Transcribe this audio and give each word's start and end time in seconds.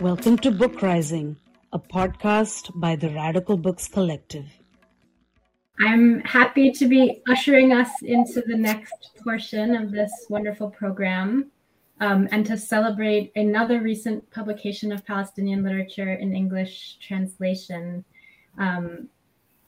Welcome 0.00 0.36
to 0.38 0.52
Book 0.52 0.80
Rising, 0.82 1.36
a 1.72 1.78
podcast 1.78 2.70
by 2.78 2.94
the 2.94 3.10
Radical 3.10 3.56
Books 3.56 3.88
Collective. 3.88 4.46
I'm 5.80 6.20
happy 6.20 6.70
to 6.70 6.86
be 6.86 7.20
ushering 7.28 7.72
us 7.72 7.90
into 8.02 8.40
the 8.42 8.56
next 8.56 9.10
portion 9.24 9.74
of 9.74 9.90
this 9.90 10.12
wonderful 10.28 10.70
program 10.70 11.50
um, 12.00 12.28
and 12.30 12.46
to 12.46 12.56
celebrate 12.56 13.32
another 13.34 13.80
recent 13.80 14.30
publication 14.30 14.92
of 14.92 15.04
Palestinian 15.04 15.64
literature 15.64 16.12
in 16.12 16.34
English 16.34 16.98
translation. 17.00 18.04
Um, 18.58 19.08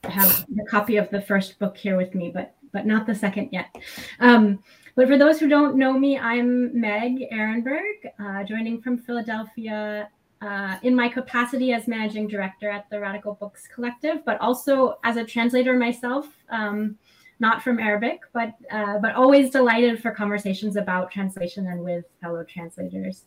have 0.09 0.47
the 0.49 0.65
copy 0.65 0.97
of 0.97 1.11
the 1.11 1.21
first 1.21 1.59
book 1.59 1.77
here 1.77 1.97
with 1.97 2.15
me, 2.15 2.31
but 2.31 2.55
but 2.73 2.87
not 2.87 3.07
the 3.07 3.15
second 3.15 3.49
yet. 3.53 3.75
Um, 4.21 4.63
but 4.97 5.09
for 5.09 5.17
those 5.17 5.39
who 5.39 5.49
don't 5.49 5.77
know 5.77 5.93
me, 5.93 6.19
I'm 6.19 6.79
Meg 6.79 7.31
Arenberg, 7.33 8.11
uh, 8.19 8.45
joining 8.45 8.81
from 8.81 8.99
Philadelphia 8.99 10.09
uh, 10.43 10.77
in 10.83 10.95
my 10.95 11.09
capacity 11.09 11.73
as 11.73 11.89
managing 11.89 12.29
director 12.29 12.71
at 12.71 12.89
the 12.91 13.01
Radical 13.01 13.35
Books 13.35 13.67
Collective, 13.73 14.25
but 14.25 14.41
also 14.41 14.99
as 15.05 15.17
a 15.17 15.25
translator 15.25 15.75
myself, 15.77 16.29
um, 16.51 16.99
not 17.41 17.63
from 17.63 17.79
Arabic, 17.79 18.21
but 18.33 18.55
uh, 18.71 18.99
but 18.99 19.15
always 19.15 19.51
delighted 19.51 20.01
for 20.01 20.11
conversations 20.11 20.77
about 20.77 21.11
translation 21.11 21.67
and 21.69 21.81
with 21.83 22.05
fellow 22.21 22.45
translators. 22.45 23.25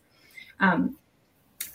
Um, 0.60 0.96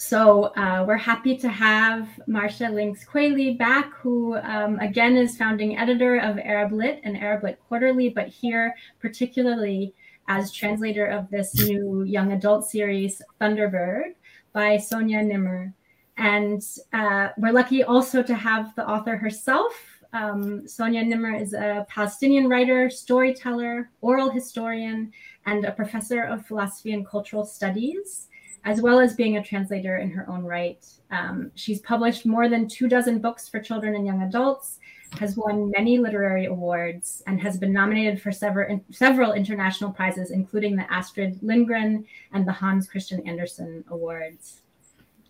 so 0.06 0.54
uh, 0.56 0.86
we're 0.88 0.98
happy 0.98 1.36
to 1.36 1.50
have 1.50 2.08
Marcia 2.28 2.70
Lynx 2.70 3.04
Qualey 3.04 3.58
back, 3.58 3.92
who 3.96 4.36
um, 4.38 4.78
again 4.80 5.18
is 5.18 5.36
founding 5.36 5.80
editor 5.80 6.18
of 6.18 6.38
Arab 6.38 6.74
Lit 6.74 7.02
and 7.04 7.18
Arab 7.18 7.44
Lit 7.44 7.60
Quarterly, 7.68 8.10
but 8.10 8.28
here 8.28 8.76
particularly 9.00 9.96
as 10.28 10.52
translator 10.52 11.08
of 11.08 11.28
this 11.32 11.56
new 11.56 12.04
young 12.04 12.34
adult 12.34 12.70
series, 12.70 13.20
Thunderbird, 13.42 14.14
by 14.54 14.78
Sonia 14.78 15.24
Nimr. 15.24 15.74
And 16.18 16.62
uh, 16.94 17.30
we're 17.38 17.52
lucky 17.52 17.84
also 17.84 18.22
to 18.22 18.36
have 18.36 18.76
the 18.76 18.88
author 18.88 19.18
herself. 19.18 19.74
Um, 20.14 20.68
Sonia 20.68 21.04
Nimr 21.04 21.42
is 21.42 21.54
a 21.54 21.84
Palestinian 21.90 22.48
writer, 22.48 22.92
storyteller, 22.92 23.90
oral 24.02 24.30
historian, 24.30 25.12
and 25.48 25.66
a 25.66 25.72
professor 25.72 26.22
of 26.24 26.46
philosophy 26.46 26.94
and 26.94 27.08
cultural 27.08 27.44
studies, 27.44 28.28
as 28.66 28.82
well 28.82 29.00
as 29.00 29.16
being 29.16 29.38
a 29.38 29.44
translator 29.44 29.98
in 29.98 30.10
her 30.10 30.28
own 30.30 30.44
right. 30.44 30.86
Um, 31.12 31.52
she's 31.56 31.80
published 31.82 32.26
more 32.26 32.50
than 32.50 32.68
two 32.68 32.88
dozen 32.88 33.20
books 33.20 33.48
for 33.48 33.60
children 33.60 33.96
and 33.96 34.06
young 34.06 34.24
adults, 34.24 34.80
has 35.20 35.38
won 35.38 35.72
many 35.78 36.00
literary 36.00 36.46
awards, 36.46 37.22
and 37.28 37.40
has 37.40 37.58
been 37.58 37.72
nominated 37.72 38.20
for 38.20 38.32
several, 38.32 38.82
several 38.92 39.34
international 39.34 39.92
prizes, 39.92 40.32
including 40.32 40.76
the 40.76 40.92
Astrid 40.92 41.42
Lindgren 41.44 42.06
and 42.34 42.46
the 42.46 42.52
Hans 42.52 42.88
Christian 42.88 43.26
Andersen 43.28 43.86
Awards. 43.90 44.62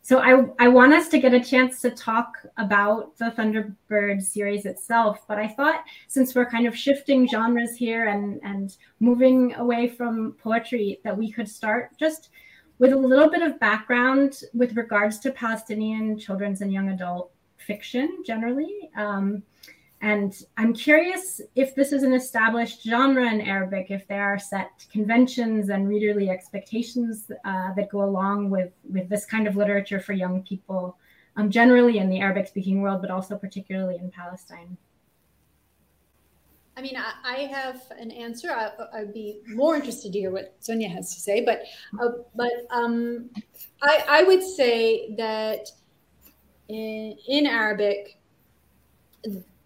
So 0.02 0.20
I, 0.20 0.46
I 0.60 0.68
want 0.68 0.94
us 0.94 1.10
to 1.10 1.20
get 1.20 1.34
a 1.34 1.44
chance 1.44 1.82
to 1.82 1.90
talk 1.90 2.38
about 2.58 3.18
the 3.18 3.34
Thunderbird 3.36 4.22
series 4.22 4.66
itself, 4.68 5.26
but 5.28 5.40
I 5.40 5.48
thought 5.48 5.84
since 6.08 6.36
we're 6.36 6.46
kind 6.46 6.68
of 6.68 6.78
shifting 6.78 7.28
genres 7.28 7.76
here 7.76 8.08
and, 8.10 8.40
and 8.44 8.78
moving 9.00 9.56
away 9.56 9.88
from 9.90 10.36
poetry, 10.42 11.02
that 11.04 11.18
we 11.18 11.32
could 11.32 11.50
start 11.50 11.90
just 11.98 12.30
with 12.80 12.92
a 12.92 12.98
little 12.98 13.30
bit 13.30 13.42
of 13.42 13.60
background 13.60 14.42
with 14.54 14.76
regards 14.76 15.20
to 15.20 15.32
Palestinian 15.32 16.18
children's 16.18 16.62
and 16.62 16.72
young 16.72 16.90
adult 16.90 17.32
fiction 17.58 18.24
generally. 18.26 18.90
Um, 18.96 19.44
and 20.02 20.36
I'm 20.58 20.74
curious 20.74 21.42
if 21.56 21.74
this 21.74 21.92
is 21.92 22.04
an 22.04 22.14
established 22.14 22.84
genre 22.84 23.26
in 23.32 23.42
Arabic, 23.42 23.88
if 23.90 24.08
there 24.08 24.24
are 24.24 24.38
set 24.38 24.86
conventions 24.92 25.70
and 25.70 25.88
readerly 25.88 26.30
expectations 26.30 27.32
uh, 27.44 27.74
that 27.74 27.90
go 27.90 28.04
along 28.04 28.50
with, 28.50 28.72
with 28.88 29.10
this 29.10 29.26
kind 29.26 29.48
of 29.48 29.56
literature 29.56 30.00
for 30.00 30.14
young 30.14 30.44
people, 30.44 30.98
um, 31.38 31.50
generally 31.50 31.98
in 31.98 32.10
the 32.10 32.20
Arabic 32.20 32.48
speaking 32.48 32.82
world, 32.82 33.02
but 33.02 33.10
also 33.10 33.36
particularly 33.36 33.96
in 33.96 34.12
Palestine. 34.12 34.78
I 36.78 36.82
mean, 36.82 36.98
I, 36.98 37.14
I 37.24 37.38
have 37.46 37.82
an 37.98 38.12
answer. 38.12 38.52
I, 38.52 39.00
would 39.00 39.14
be 39.14 39.40
more 39.48 39.76
interested 39.76 40.12
to 40.12 40.20
hear 40.20 40.32
what 40.32 40.56
Sonia 40.60 40.90
has 40.90 41.14
to 41.16 41.22
say, 41.22 41.44
but 41.46 41.64
uh, 42.02 42.10
but 42.36 42.52
um, 42.70 43.30
I, 43.82 44.04
I 44.08 44.24
would 44.24 44.44
say 44.44 45.16
that 45.16 45.70
in, 46.68 47.16
in 47.28 47.46
Arabic, 47.46 48.20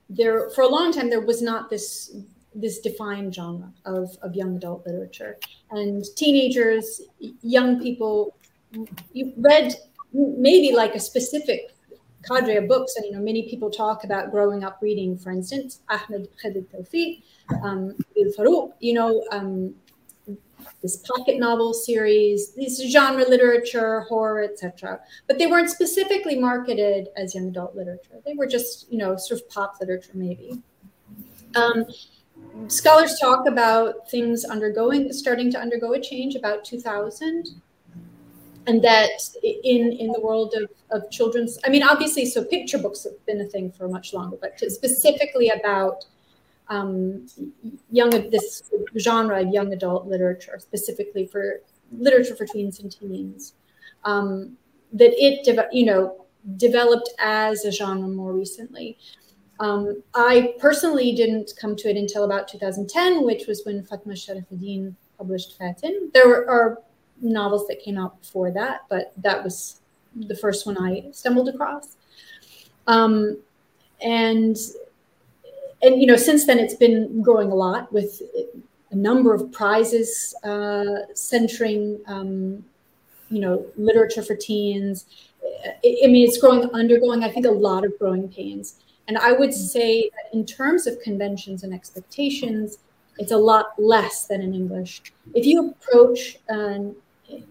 there 0.09 0.49
for 0.51 0.63
a 0.63 0.67
long 0.67 0.91
time 0.91 1.09
there 1.09 1.21
was 1.21 1.41
not 1.41 1.69
this 1.69 2.15
this 2.55 2.79
defined 2.79 3.33
genre 3.33 3.71
of, 3.85 4.17
of 4.23 4.35
young 4.35 4.55
adult 4.55 4.85
literature 4.85 5.37
and 5.71 6.03
teenagers 6.15 7.01
young 7.41 7.79
people 7.79 8.35
you 9.13 9.31
read 9.37 9.75
maybe 10.13 10.75
like 10.75 10.95
a 10.95 10.99
specific 10.99 11.75
cadre 12.27 12.57
of 12.57 12.67
books 12.67 12.95
and 12.95 13.05
you 13.05 13.11
know 13.11 13.19
many 13.19 13.49
people 13.49 13.69
talk 13.69 14.03
about 14.03 14.31
growing 14.31 14.63
up 14.63 14.77
reading 14.81 15.17
for 15.17 15.31
instance 15.31 15.79
ahmed 15.89 16.27
khalid 16.41 16.69
tawfiq 16.71 17.21
um, 17.63 17.95
Farouk, 18.37 18.73
you 18.79 18.93
know 18.93 19.23
um, 19.31 19.73
this 20.81 20.97
pocket 20.97 21.39
novel 21.39 21.73
series, 21.73 22.53
this 22.53 22.81
genre 22.91 23.27
literature, 23.27 24.01
horror, 24.01 24.43
etc. 24.43 24.99
But 25.27 25.37
they 25.37 25.47
weren't 25.47 25.69
specifically 25.69 26.37
marketed 26.37 27.09
as 27.17 27.35
young 27.35 27.47
adult 27.47 27.75
literature. 27.75 28.19
They 28.25 28.33
were 28.33 28.47
just, 28.47 28.91
you 28.91 28.97
know, 28.97 29.15
sort 29.17 29.41
of 29.41 29.49
pop 29.49 29.75
literature, 29.79 30.11
maybe. 30.13 30.61
Um, 31.55 31.85
scholars 32.67 33.17
talk 33.19 33.47
about 33.47 34.09
things 34.09 34.45
undergoing, 34.45 35.11
starting 35.11 35.51
to 35.51 35.59
undergo 35.59 35.93
a 35.93 35.99
change 35.99 36.35
about 36.35 36.63
2000 36.63 37.61
and 38.69 38.83
that 38.83 39.09
in 39.43 39.91
in 40.03 40.11
the 40.11 40.21
world 40.21 40.53
of, 40.61 40.69
of 40.95 41.09
children's 41.11 41.57
i 41.65 41.69
mean 41.69 41.83
obviously 41.83 42.25
so 42.25 42.43
picture 42.43 42.77
books 42.77 43.03
have 43.03 43.25
been 43.25 43.41
a 43.41 43.49
thing 43.53 43.71
for 43.71 43.87
much 43.87 44.13
longer 44.13 44.37
but 44.39 44.57
specifically 44.59 45.49
about 45.49 46.05
um, 46.69 47.25
young 47.91 48.11
this 48.29 48.71
genre 48.97 49.41
of 49.41 49.49
young 49.49 49.73
adult 49.73 50.07
literature, 50.07 50.57
specifically 50.59 51.25
for 51.25 51.61
literature 51.91 52.35
for 52.35 52.45
tweens 52.45 52.79
and 52.79 52.91
teens, 52.91 53.53
um, 54.05 54.55
that 54.93 55.11
it 55.13 55.43
de- 55.43 55.67
you 55.71 55.85
know 55.85 56.25
developed 56.57 57.09
as 57.19 57.65
a 57.65 57.71
genre 57.71 58.07
more 58.07 58.33
recently. 58.33 58.97
Um, 59.59 60.01
I 60.13 60.53
personally 60.59 61.13
didn't 61.13 61.51
come 61.59 61.75
to 61.77 61.89
it 61.89 61.97
until 61.97 62.23
about 62.23 62.47
2010, 62.47 63.25
which 63.25 63.45
was 63.45 63.63
when 63.65 63.83
Fatma 63.83 64.13
Sharafeddine 64.13 64.95
published 65.17 65.59
Faten. 65.59 66.13
There 66.13 66.49
are 66.49 66.77
novels 67.21 67.67
that 67.67 67.81
came 67.81 67.97
out 67.97 68.19
before 68.21 68.51
that, 68.51 68.81
but 68.89 69.13
that 69.17 69.43
was 69.43 69.81
the 70.15 70.35
first 70.35 70.65
one 70.65 70.77
I 70.77 71.05
stumbled 71.11 71.49
across. 71.49 71.95
Um, 72.87 73.37
and 74.01 74.57
and 75.81 76.01
you 76.01 76.07
know 76.07 76.15
since 76.15 76.45
then 76.45 76.59
it's 76.59 76.73
been 76.73 77.21
growing 77.21 77.51
a 77.51 77.55
lot 77.55 77.91
with 77.91 78.21
a 78.91 78.95
number 78.95 79.33
of 79.33 79.51
prizes 79.51 80.33
uh, 80.43 81.13
centering 81.13 81.99
um, 82.07 82.63
you 83.29 83.41
know 83.41 83.65
literature 83.77 84.23
for 84.23 84.35
teens. 84.35 85.05
I, 85.83 85.97
I 86.03 86.07
mean 86.07 86.27
it's 86.27 86.37
growing 86.37 86.69
undergoing 86.71 87.23
i 87.23 87.29
think 87.29 87.45
a 87.45 87.51
lot 87.51 87.85
of 87.85 87.97
growing 87.99 88.29
pains. 88.29 88.75
And 89.07 89.17
i 89.17 89.31
would 89.31 89.53
say 89.53 90.09
that 90.09 90.37
in 90.37 90.45
terms 90.45 90.87
of 90.87 90.99
conventions 91.01 91.63
and 91.63 91.73
expectations 91.73 92.79
it's 93.17 93.33
a 93.33 93.37
lot 93.37 93.73
less 93.77 94.25
than 94.25 94.41
in 94.41 94.53
english. 94.53 95.01
If 95.33 95.45
you 95.45 95.69
approach 95.69 96.37
an 96.47 96.95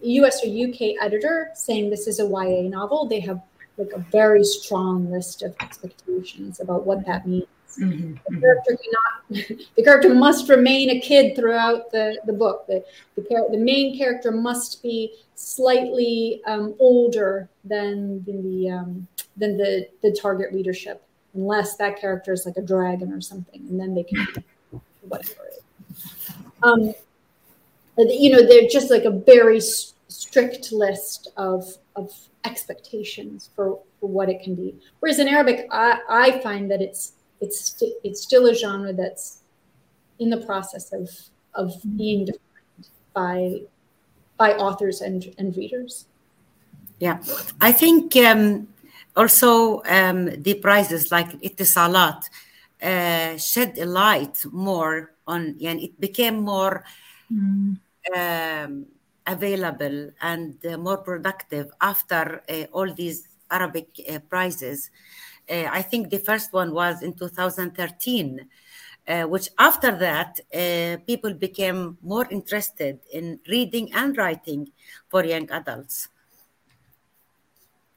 us 0.02 0.44
or 0.44 0.68
uk 0.68 0.80
editor 1.00 1.50
saying 1.54 1.90
this 1.90 2.06
is 2.06 2.20
a 2.20 2.24
ya 2.24 2.68
novel 2.68 3.06
they 3.06 3.20
have 3.20 3.40
like 3.76 3.92
a 3.94 3.98
very 4.10 4.42
strong 4.42 5.10
list 5.10 5.42
of 5.42 5.54
expectations 5.60 6.60
about 6.60 6.84
what 6.84 7.06
that 7.06 7.26
means 7.26 7.46
Mm-hmm. 7.78 8.34
The 8.34 8.40
character 8.40 8.76
cannot. 8.76 9.58
the 9.76 9.82
character 9.82 10.14
must 10.14 10.48
remain 10.48 10.90
a 10.90 11.00
kid 11.00 11.36
throughout 11.36 11.90
the, 11.92 12.18
the 12.26 12.32
book. 12.32 12.66
The 12.66 12.84
the, 13.14 13.22
char- 13.28 13.48
the 13.50 13.58
main 13.58 13.96
character 13.96 14.32
must 14.32 14.82
be 14.82 15.14
slightly 15.34 16.40
um, 16.46 16.74
older 16.78 17.48
than 17.64 18.24
than 18.24 18.42
the 18.42 18.70
um, 18.70 19.06
than 19.36 19.56
the 19.56 19.88
the 20.02 20.12
target 20.12 20.52
readership, 20.52 21.02
unless 21.34 21.76
that 21.76 22.00
character 22.00 22.32
is 22.32 22.46
like 22.46 22.56
a 22.56 22.62
dragon 22.62 23.12
or 23.12 23.20
something, 23.20 23.60
and 23.68 23.78
then 23.78 23.94
they 23.94 24.02
can 24.02 24.26
whatever. 25.02 25.34
Um, 26.62 26.94
you 27.98 28.30
know, 28.30 28.46
they're 28.46 28.68
just 28.68 28.90
like 28.90 29.04
a 29.04 29.10
very 29.10 29.60
strict 29.60 30.72
list 30.72 31.30
of 31.36 31.64
of 31.96 32.10
expectations 32.44 33.50
for, 33.54 33.80
for 34.00 34.08
what 34.08 34.28
it 34.28 34.42
can 34.42 34.54
be. 34.54 34.74
Whereas 35.00 35.18
in 35.18 35.28
Arabic, 35.28 35.66
I, 35.70 36.00
I 36.08 36.40
find 36.40 36.70
that 36.70 36.80
it's 36.80 37.12
it's 37.40 37.60
st- 37.60 37.94
it's 38.04 38.22
still 38.22 38.46
a 38.46 38.54
genre 38.54 38.92
that's 38.92 39.42
in 40.18 40.30
the 40.30 40.38
process 40.38 40.92
of 40.92 41.10
of 41.54 41.74
being 41.96 42.26
defined 42.26 42.88
by 43.12 43.62
by 44.36 44.54
authors 44.54 45.00
and 45.00 45.34
and 45.38 45.56
readers. 45.56 46.06
Yeah, 46.98 47.18
I 47.60 47.72
think 47.72 48.16
um, 48.16 48.68
also 49.16 49.82
um, 49.84 50.42
the 50.42 50.54
prizes 50.54 51.12
like 51.12 51.30
Etisalat 51.40 52.28
uh, 52.82 53.36
shed 53.36 53.78
a 53.78 53.86
light 53.86 54.44
more 54.50 55.12
on, 55.26 55.56
and 55.62 55.80
it 55.80 56.00
became 56.00 56.40
more 56.40 56.84
mm. 57.32 57.78
Um, 58.16 58.86
available 59.26 60.10
and 60.20 60.64
uh, 60.66 60.76
more 60.78 60.98
productive 60.98 61.70
after 61.80 62.42
uh, 62.48 62.64
all 62.72 62.92
these 62.92 63.28
Arabic 63.50 63.88
uh, 64.08 64.18
prizes. 64.28 64.90
I 65.50 65.80
think 65.80 66.10
the 66.10 66.18
first 66.18 66.52
one 66.52 66.74
was 66.74 67.02
in 67.02 67.14
2013. 67.14 68.46
Uh, 69.08 69.22
which 69.22 69.48
after 69.58 69.96
that, 69.96 70.38
uh, 70.52 71.00
people 71.06 71.32
became 71.32 71.96
more 72.02 72.26
interested 72.30 73.00
in 73.10 73.40
reading 73.48 73.90
and 73.94 74.14
writing 74.18 74.70
for 75.08 75.24
young 75.24 75.50
adults. 75.50 76.08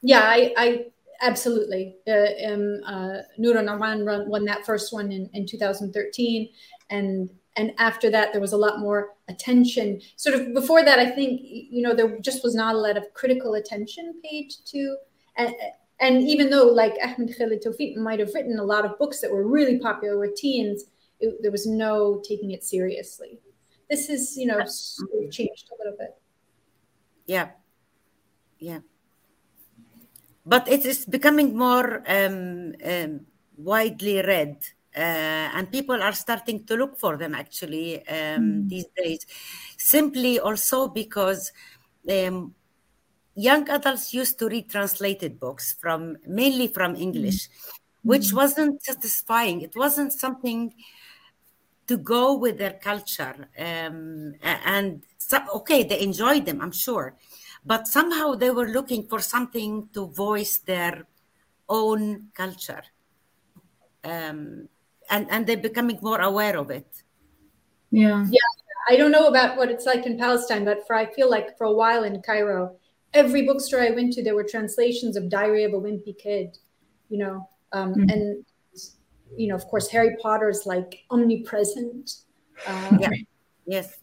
Yeah, 0.00 0.22
I, 0.22 0.54
I 0.56 0.86
absolutely. 1.20 1.96
Uh, 2.08 2.50
um, 2.50 2.80
uh, 2.86 3.18
Noor 3.36 3.56
Nauman 3.56 4.26
won 4.26 4.46
that 4.46 4.64
first 4.64 4.90
one 4.90 5.12
in, 5.12 5.28
in 5.34 5.44
2013, 5.44 6.48
and 6.88 7.28
and 7.56 7.72
after 7.78 8.10
that 8.10 8.32
there 8.32 8.40
was 8.40 8.52
a 8.52 8.56
lot 8.56 8.80
more 8.80 9.14
attention. 9.28 10.00
Sort 10.16 10.34
of 10.34 10.54
before 10.54 10.84
that, 10.84 10.98
I 10.98 11.10
think 11.10 11.40
you 11.42 11.82
know 11.82 11.94
there 11.94 12.18
just 12.20 12.42
was 12.42 12.54
not 12.54 12.74
a 12.74 12.78
lot 12.78 12.96
of 12.96 13.12
critical 13.14 13.54
attention 13.54 14.20
paid 14.22 14.52
to. 14.66 14.96
And, 15.36 15.54
and 16.00 16.22
even 16.28 16.50
though 16.50 16.66
like 16.66 16.94
Ahmed 17.02 17.36
Khalid 17.36 17.62
Tawfiq 17.62 17.96
might 17.96 18.20
have 18.20 18.34
written 18.34 18.58
a 18.58 18.64
lot 18.64 18.84
of 18.84 18.98
books 18.98 19.20
that 19.20 19.30
were 19.30 19.46
really 19.46 19.78
popular 19.78 20.18
with 20.18 20.34
teens, 20.34 20.84
it, 21.20 21.40
there 21.42 21.52
was 21.52 21.66
no 21.66 22.22
taking 22.26 22.50
it 22.50 22.64
seriously. 22.64 23.38
This 23.88 24.08
has, 24.08 24.36
you 24.36 24.46
know, 24.46 24.60
changed 25.30 25.70
a 25.70 25.76
little 25.78 25.96
bit. 25.98 26.16
Yeah, 27.26 27.50
yeah, 28.58 28.80
but 30.44 30.66
it 30.68 30.84
is 30.84 31.04
becoming 31.04 31.56
more 31.56 32.02
um, 32.06 32.74
um, 32.84 33.26
widely 33.56 34.20
read. 34.22 34.56
Uh, 34.94 35.48
and 35.56 35.72
people 35.72 36.02
are 36.02 36.12
starting 36.12 36.64
to 36.66 36.76
look 36.76 36.98
for 36.98 37.16
them 37.16 37.34
actually 37.34 38.06
um, 38.08 38.14
mm. 38.42 38.68
these 38.68 38.84
days 38.94 39.24
simply 39.78 40.38
also 40.38 40.86
because 40.86 41.50
um, 42.10 42.54
young 43.34 43.66
adults 43.70 44.12
used 44.12 44.38
to 44.38 44.48
read 44.48 44.68
translated 44.68 45.40
books 45.40 45.74
from 45.80 46.14
mainly 46.26 46.68
from 46.68 46.94
english 46.94 47.48
mm. 47.48 47.50
which 48.02 48.26
mm. 48.26 48.34
wasn't 48.34 48.82
satisfying 48.82 49.62
it 49.62 49.74
wasn't 49.74 50.12
something 50.12 50.74
to 51.86 51.98
go 51.98 52.34
with 52.34 52.58
their 52.58 52.74
culture. 52.74 53.48
Um, 53.58 54.34
and 54.42 55.02
so, 55.18 55.38
okay, 55.56 55.82
they 55.82 56.00
enjoyed 56.00 56.46
them, 56.46 56.60
I'm 56.60 56.72
sure, 56.72 57.16
but 57.64 57.86
somehow 57.86 58.34
they 58.34 58.50
were 58.50 58.68
looking 58.68 59.06
for 59.06 59.20
something 59.20 59.88
to 59.94 60.06
voice 60.06 60.58
their 60.58 61.06
own 61.68 62.28
culture. 62.34 62.82
Um, 64.04 64.68
and, 65.12 65.26
and 65.30 65.46
they're 65.46 65.56
becoming 65.56 65.98
more 66.02 66.20
aware 66.20 66.58
of 66.58 66.70
it. 66.70 67.02
Yeah. 67.90 68.26
Yeah. 68.28 68.40
I 68.88 68.96
don't 68.96 69.12
know 69.12 69.28
about 69.28 69.56
what 69.56 69.70
it's 69.70 69.86
like 69.86 70.06
in 70.06 70.18
Palestine, 70.18 70.64
but 70.64 70.84
for 70.86 70.96
I 70.96 71.06
feel 71.12 71.30
like 71.30 71.56
for 71.56 71.64
a 71.64 71.72
while 71.72 72.02
in 72.02 72.20
Cairo, 72.22 72.76
every 73.14 73.46
bookstore 73.46 73.80
I 73.80 73.90
went 73.90 74.14
to, 74.14 74.24
there 74.24 74.34
were 74.34 74.42
translations 74.42 75.16
of 75.16 75.28
Diary 75.28 75.62
of 75.64 75.72
a 75.74 75.76
Wimpy 75.76 76.18
Kid, 76.18 76.58
you 77.10 77.18
know, 77.18 77.48
um, 77.72 77.94
mm-hmm. 77.94 78.08
and 78.10 78.44
you 79.36 79.48
know, 79.48 79.54
of 79.54 79.64
course, 79.66 79.88
Harry 79.88 80.16
Potter 80.20 80.48
is 80.48 80.66
like 80.66 81.04
omnipresent. 81.10 82.10
Uh, 82.66 82.98
yeah. 83.00 83.10
Yes. 83.66 83.98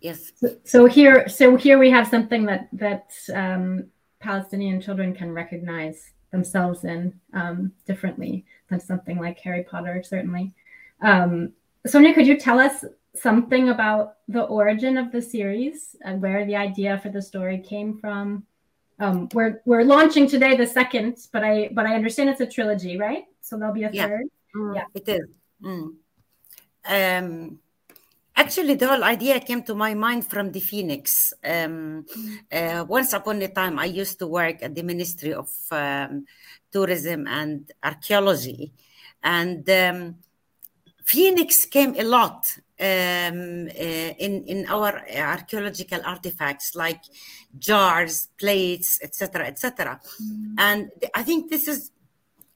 Yes. 0.00 0.32
So, 0.36 0.56
so, 0.64 0.86
here, 0.86 1.28
so 1.28 1.56
here 1.56 1.78
we 1.78 1.90
have 1.90 2.08
something 2.08 2.46
that 2.46 2.68
that 2.72 3.12
um, 3.34 3.90
Palestinian 4.18 4.80
children 4.80 5.14
can 5.14 5.32
recognize 5.32 6.12
themselves 6.30 6.84
in 6.84 7.18
um, 7.32 7.72
differently 7.86 8.44
than 8.68 8.80
something 8.80 9.18
like 9.18 9.38
Harry 9.40 9.64
Potter, 9.64 10.02
certainly. 10.02 10.52
Um, 11.00 11.52
Sonia, 11.86 12.14
could 12.14 12.26
you 12.26 12.38
tell 12.38 12.58
us 12.58 12.84
something 13.14 13.70
about 13.70 14.16
the 14.28 14.42
origin 14.42 14.96
of 14.96 15.10
the 15.10 15.22
series 15.22 15.96
and 16.02 16.22
where 16.22 16.44
the 16.46 16.56
idea 16.56 16.98
for 16.98 17.08
the 17.08 17.22
story 17.22 17.58
came 17.58 17.98
from? 17.98 18.46
um, 19.00 19.28
we're 19.32 19.62
we're 19.64 19.82
launching 19.82 20.28
today 20.28 20.54
the 20.56 20.66
second, 20.66 21.16
but 21.32 21.42
I 21.42 21.70
but 21.72 21.86
I 21.86 21.94
understand 21.94 22.28
it's 22.28 22.40
a 22.40 22.46
trilogy, 22.46 22.98
right? 22.98 23.24
So 23.40 23.56
there'll 23.56 23.74
be 23.74 23.84
a 23.84 23.90
yeah. 23.90 24.06
third. 24.06 24.26
Mm, 24.54 24.76
yeah, 24.76 24.84
it 24.94 25.08
is. 25.08 25.28
Mm. 25.62 25.94
Um, 26.84 27.58
actually, 28.40 28.74
the 28.74 28.88
whole 28.88 29.04
idea 29.04 29.38
came 29.40 29.62
to 29.64 29.74
my 29.74 29.92
mind 29.94 30.26
from 30.26 30.50
the 30.50 30.60
Phoenix. 30.60 31.32
Um, 31.44 32.06
uh, 32.50 32.84
once 32.88 33.12
upon 33.12 33.42
a 33.42 33.48
time, 33.48 33.78
I 33.78 33.84
used 33.84 34.18
to 34.20 34.26
work 34.26 34.62
at 34.62 34.74
the 34.74 34.82
Ministry 34.82 35.32
of 35.34 35.50
um, 35.70 36.24
Tourism 36.72 37.26
and 37.26 37.70
Archaeology, 37.82 38.72
and 39.22 39.68
um, 39.68 40.16
Phoenix 41.04 41.66
came 41.66 41.94
a 41.98 42.04
lot 42.04 42.40
um, 42.80 43.68
uh, 43.68 44.10
in 44.26 44.44
in 44.46 44.66
our 44.68 44.92
archaeological 45.34 46.00
artifacts 46.04 46.74
like 46.74 47.02
jars, 47.58 48.28
plates, 48.38 49.00
etc., 49.02 49.46
etc. 49.46 50.00
Mm. 50.22 50.54
And 50.58 50.90
I 51.14 51.22
think 51.22 51.50
this 51.50 51.68
is 51.68 51.90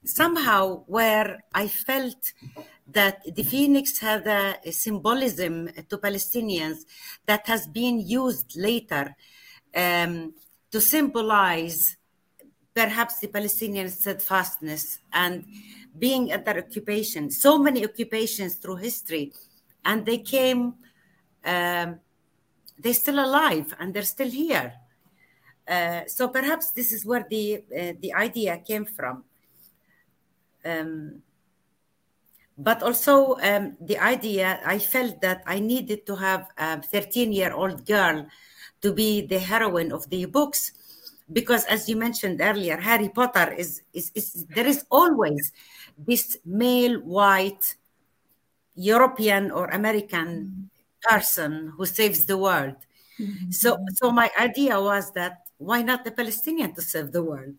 somehow 0.03 0.83
where 0.87 1.43
I 1.53 1.67
felt 1.67 2.33
that 2.87 3.23
the 3.35 3.43
phoenix 3.43 3.99
had 3.99 4.27
a, 4.27 4.57
a 4.63 4.71
symbolism 4.71 5.67
to 5.89 5.97
Palestinians 5.97 6.85
that 7.25 7.47
has 7.47 7.67
been 7.67 7.99
used 7.99 8.55
later 8.55 9.15
um, 9.75 10.33
to 10.71 10.79
symbolize 10.79 11.97
perhaps 12.73 13.19
the 13.19 13.27
Palestinian 13.27 13.89
steadfastness 13.89 14.99
and 15.13 15.45
being 15.97 16.31
under 16.31 16.59
occupation. 16.59 17.31
So 17.31 17.57
many 17.57 17.83
occupations 17.85 18.55
through 18.55 18.77
history 18.77 19.31
and 19.85 20.05
they 20.05 20.17
came 20.17 20.73
um, 21.45 21.99
they're 22.77 22.93
still 22.93 23.19
alive 23.19 23.73
and 23.79 23.93
they're 23.93 24.03
still 24.03 24.29
here 24.29 24.73
uh, 25.67 26.01
so 26.07 26.27
perhaps 26.27 26.71
this 26.71 26.91
is 26.91 27.05
where 27.05 27.25
the 27.29 27.57
uh, 27.57 27.93
the 28.01 28.13
idea 28.13 28.57
came 28.57 28.85
from 28.85 29.23
um, 30.65 31.21
but 32.57 32.81
also 32.83 33.35
um, 33.41 33.75
the 33.81 33.97
idea 33.97 34.59
i 34.65 34.79
felt 34.79 35.19
that 35.21 35.43
i 35.45 35.59
needed 35.59 36.05
to 36.05 36.15
have 36.15 36.47
a 36.57 36.81
13 36.81 37.31
year 37.31 37.53
old 37.53 37.85
girl 37.85 38.25
to 38.81 38.93
be 38.93 39.25
the 39.25 39.39
heroine 39.39 39.91
of 39.91 40.09
the 40.09 40.25
books 40.25 40.71
because 41.33 41.65
as 41.65 41.89
you 41.89 41.95
mentioned 41.95 42.39
earlier 42.41 42.77
harry 42.77 43.09
potter 43.09 43.51
is, 43.51 43.81
is, 43.93 44.11
is 44.15 44.45
there 44.55 44.67
is 44.67 44.85
always 44.89 45.51
this 45.97 46.37
male 46.45 46.99
white 47.01 47.75
European 48.75 49.51
or 49.51 49.67
American 49.67 50.69
person 51.01 51.73
who 51.77 51.85
saves 51.85 52.25
the 52.25 52.37
world. 52.37 52.75
Mm-hmm. 53.19 53.51
So, 53.51 53.77
so 53.93 54.11
my 54.11 54.29
idea 54.39 54.79
was 54.79 55.11
that 55.13 55.47
why 55.57 55.81
not 55.81 56.03
the 56.03 56.11
Palestinian 56.11 56.73
to 56.75 56.81
save 56.81 57.11
the 57.11 57.23
world? 57.23 57.55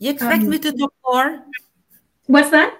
You 0.00 0.10
expect 0.10 0.44
um, 0.44 0.48
me 0.48 0.58
to 0.58 0.72
talk 0.72 0.94
more? 1.06 1.40
What's 2.26 2.50
that? 2.50 2.74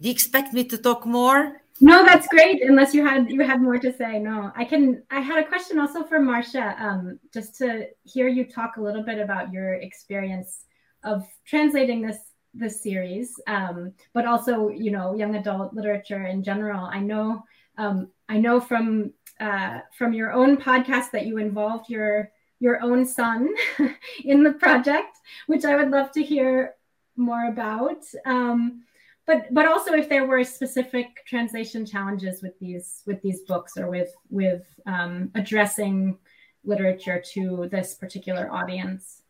Do 0.00 0.08
you 0.08 0.10
expect 0.10 0.52
me 0.52 0.64
to 0.64 0.76
talk 0.76 1.06
more? 1.06 1.62
No, 1.80 2.04
that's 2.04 2.26
great. 2.26 2.60
Unless 2.62 2.92
you 2.92 3.06
had 3.06 3.30
you 3.30 3.42
had 3.42 3.62
more 3.62 3.78
to 3.78 3.92
say. 3.92 4.18
No, 4.18 4.50
I 4.56 4.64
can. 4.64 5.02
I 5.10 5.20
had 5.20 5.38
a 5.38 5.46
question 5.46 5.78
also 5.78 6.02
for 6.02 6.18
Marcia, 6.18 6.74
um, 6.78 7.20
just 7.32 7.56
to 7.58 7.86
hear 8.02 8.26
you 8.26 8.44
talk 8.44 8.76
a 8.76 8.82
little 8.82 9.02
bit 9.02 9.18
about 9.18 9.52
your 9.52 9.74
experience 9.74 10.64
of 11.04 11.24
translating 11.46 12.02
this 12.02 12.18
this 12.52 12.82
series, 12.82 13.40
um, 13.46 13.92
but 14.12 14.26
also 14.26 14.68
you 14.68 14.90
know 14.90 15.14
young 15.14 15.36
adult 15.36 15.72
literature 15.72 16.24
in 16.26 16.42
general. 16.42 16.84
I 16.84 16.98
know 16.98 17.44
um, 17.78 18.08
I 18.28 18.38
know 18.38 18.58
from 18.60 19.12
uh, 19.40 19.80
from 19.96 20.14
your 20.14 20.32
own 20.32 20.56
podcast 20.56 21.12
that 21.12 21.26
you 21.26 21.38
involved 21.38 21.88
your 21.88 22.30
your 22.60 22.82
own 22.82 23.04
son 23.04 23.48
in 24.24 24.42
the 24.42 24.52
project, 24.52 25.18
which 25.46 25.64
I 25.64 25.76
would 25.76 25.90
love 25.90 26.12
to 26.12 26.22
hear 26.22 26.74
more 27.16 27.48
about. 27.48 28.04
Um, 28.24 28.82
but 29.26 29.52
but 29.52 29.66
also 29.66 29.94
if 29.94 30.08
there 30.08 30.26
were 30.26 30.44
specific 30.44 31.24
translation 31.26 31.86
challenges 31.86 32.42
with 32.42 32.58
these 32.58 33.02
with 33.06 33.22
these 33.22 33.40
books 33.42 33.76
or 33.76 33.88
with 33.88 34.14
with 34.30 34.64
um, 34.86 35.30
addressing 35.34 36.18
literature 36.64 37.22
to 37.32 37.68
this 37.70 37.94
particular 37.94 38.50
audience. 38.50 39.22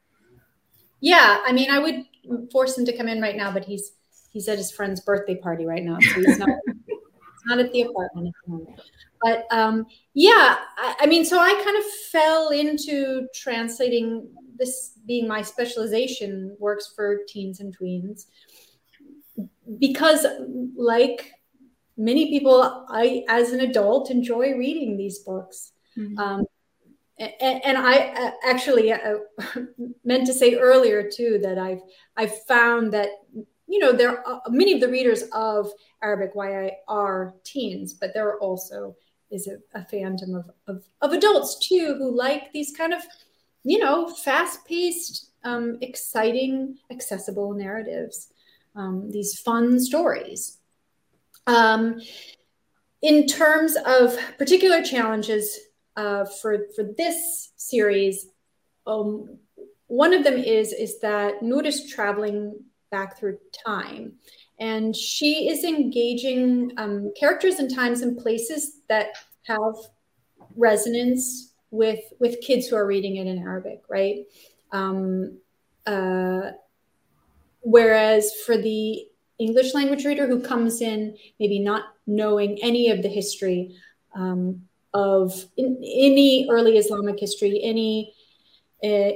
Yeah, 1.00 1.40
I 1.45 1.52
mean, 1.52 1.71
I 1.71 1.78
would 1.78 2.50
force 2.50 2.78
him 2.78 2.85
to 2.87 2.97
come 2.97 3.09
in 3.09 3.21
right 3.21 3.37
now, 3.37 3.52
but 3.52 3.64
he's 3.64 3.93
he's 4.31 4.49
at 4.49 4.59
his 4.59 4.71
friend's 4.71 5.00
birthday 5.00 5.37
party 5.37 5.66
right 5.66 5.83
now, 5.83 5.99
so 6.00 6.14
he's 6.14 6.38
not 6.38 6.49
not 7.47 7.59
at 7.59 7.73
the 7.73 7.83
apartment 7.83 8.29
at 8.29 8.35
the 8.45 8.53
moment. 8.53 8.81
But 9.23 9.47
um, 9.51 9.87
yeah, 10.15 10.57
I, 10.77 10.97
I 11.01 11.07
mean, 11.07 11.25
so 11.25 11.39
I 11.39 11.51
kind 11.65 11.79
of 11.79 11.85
fell 12.13 12.51
into 12.51 13.27
translating 13.35 14.29
this 14.57 14.99
being 15.07 15.27
my 15.27 15.43
specialization 15.43 16.57
works 16.59 16.93
for 16.95 17.21
teens 17.29 17.61
and 17.61 17.77
tweens 17.77 18.27
because 19.81 20.27
like 20.77 21.33
many 21.97 22.31
people 22.31 22.87
i 22.89 23.25
as 23.29 23.53
an 23.53 23.61
adult 23.61 24.11
enjoy 24.11 24.53
reading 24.53 24.97
these 24.97 25.21
books 25.21 25.73
mm-hmm. 25.97 26.19
um, 26.19 26.45
and, 27.19 27.65
and 27.65 27.79
I 27.79 28.33
actually 28.45 28.93
uh, 28.93 29.19
meant 30.05 30.27
to 30.27 30.35
say 30.35 30.57
earlier 30.57 31.09
too 31.09 31.39
that 31.43 31.59
I've 31.59 31.81
I've 32.17 32.37
found 32.45 32.93
that 32.93 33.09
you 33.66 33.78
know 33.78 33.92
there 33.92 34.26
are 34.26 34.42
many 34.49 34.73
of 34.73 34.80
the 34.80 34.88
readers 34.88 35.25
of 35.33 35.71
Arabic 36.02 36.33
YA 36.35 36.71
are 36.88 37.35
teens, 37.44 37.94
but 37.94 38.12
there 38.14 38.28
are 38.28 38.38
also 38.40 38.97
is 39.30 39.49
a, 39.49 39.56
a 39.78 39.85
phantom 39.87 40.35
of, 40.35 40.50
of, 40.68 40.85
of 41.00 41.12
adults 41.12 41.59
too 41.66 41.97
who 41.99 42.14
like 42.14 42.52
these 42.52 42.76
kind 42.76 42.92
of 42.92 43.02
you 43.64 43.78
know 43.78 44.09
fast 44.09 44.64
paced, 44.66 45.30
um, 45.44 45.78
exciting, 45.80 46.76
accessible 46.90 47.52
narratives, 47.52 48.28
um, 48.76 49.11
these 49.11 49.38
fun 49.38 49.80
stories. 49.80 50.59
Um, 51.47 52.00
in 53.02 53.26
terms 53.26 53.76
of 53.85 54.16
particular 54.38 54.83
challenges 54.83 55.59
uh, 55.97 56.25
for 56.25 56.66
for 56.75 56.85
this 56.97 57.52
series, 57.56 58.28
um, 58.87 59.38
one 59.87 60.12
of 60.12 60.25
them 60.25 60.35
is 60.35 60.73
is 60.73 61.00
that 61.00 61.42
Noor 61.42 61.64
is 61.64 61.90
traveling 61.90 62.54
back 62.95 63.19
through 63.19 63.37
time, 63.67 64.13
and 64.61 64.95
she 64.95 65.49
is 65.49 65.65
engaging 65.65 66.71
um, 66.77 67.13
characters 67.19 67.57
and 67.59 67.75
times 67.75 68.03
and 68.03 68.17
places 68.17 68.83
that 68.89 69.09
have 69.43 69.75
resonance 70.57 71.55
with 71.73 72.05
with 72.21 72.41
kids 72.41 72.69
who 72.69 72.77
are 72.77 72.87
reading 72.87 73.17
it 73.17 73.27
in 73.27 73.39
Arabic, 73.39 73.83
right? 73.89 74.19
Um, 74.71 75.39
uh, 75.87 76.53
whereas 77.63 78.33
for 78.47 78.57
the 78.57 79.09
English 79.39 79.75
language 79.75 80.05
reader 80.05 80.29
who 80.29 80.41
comes 80.41 80.81
in 80.81 81.17
maybe 81.41 81.59
not 81.59 81.83
knowing 82.07 82.59
any 82.63 82.91
of 82.91 83.03
the 83.03 83.09
history 83.09 83.75
um, 84.15 84.63
of 84.93 85.47
in, 85.57 85.77
any 85.83 86.47
early 86.49 86.79
Islamic 86.79 87.19
history, 87.19 87.61
any 87.65 88.15
uh, 88.85 89.11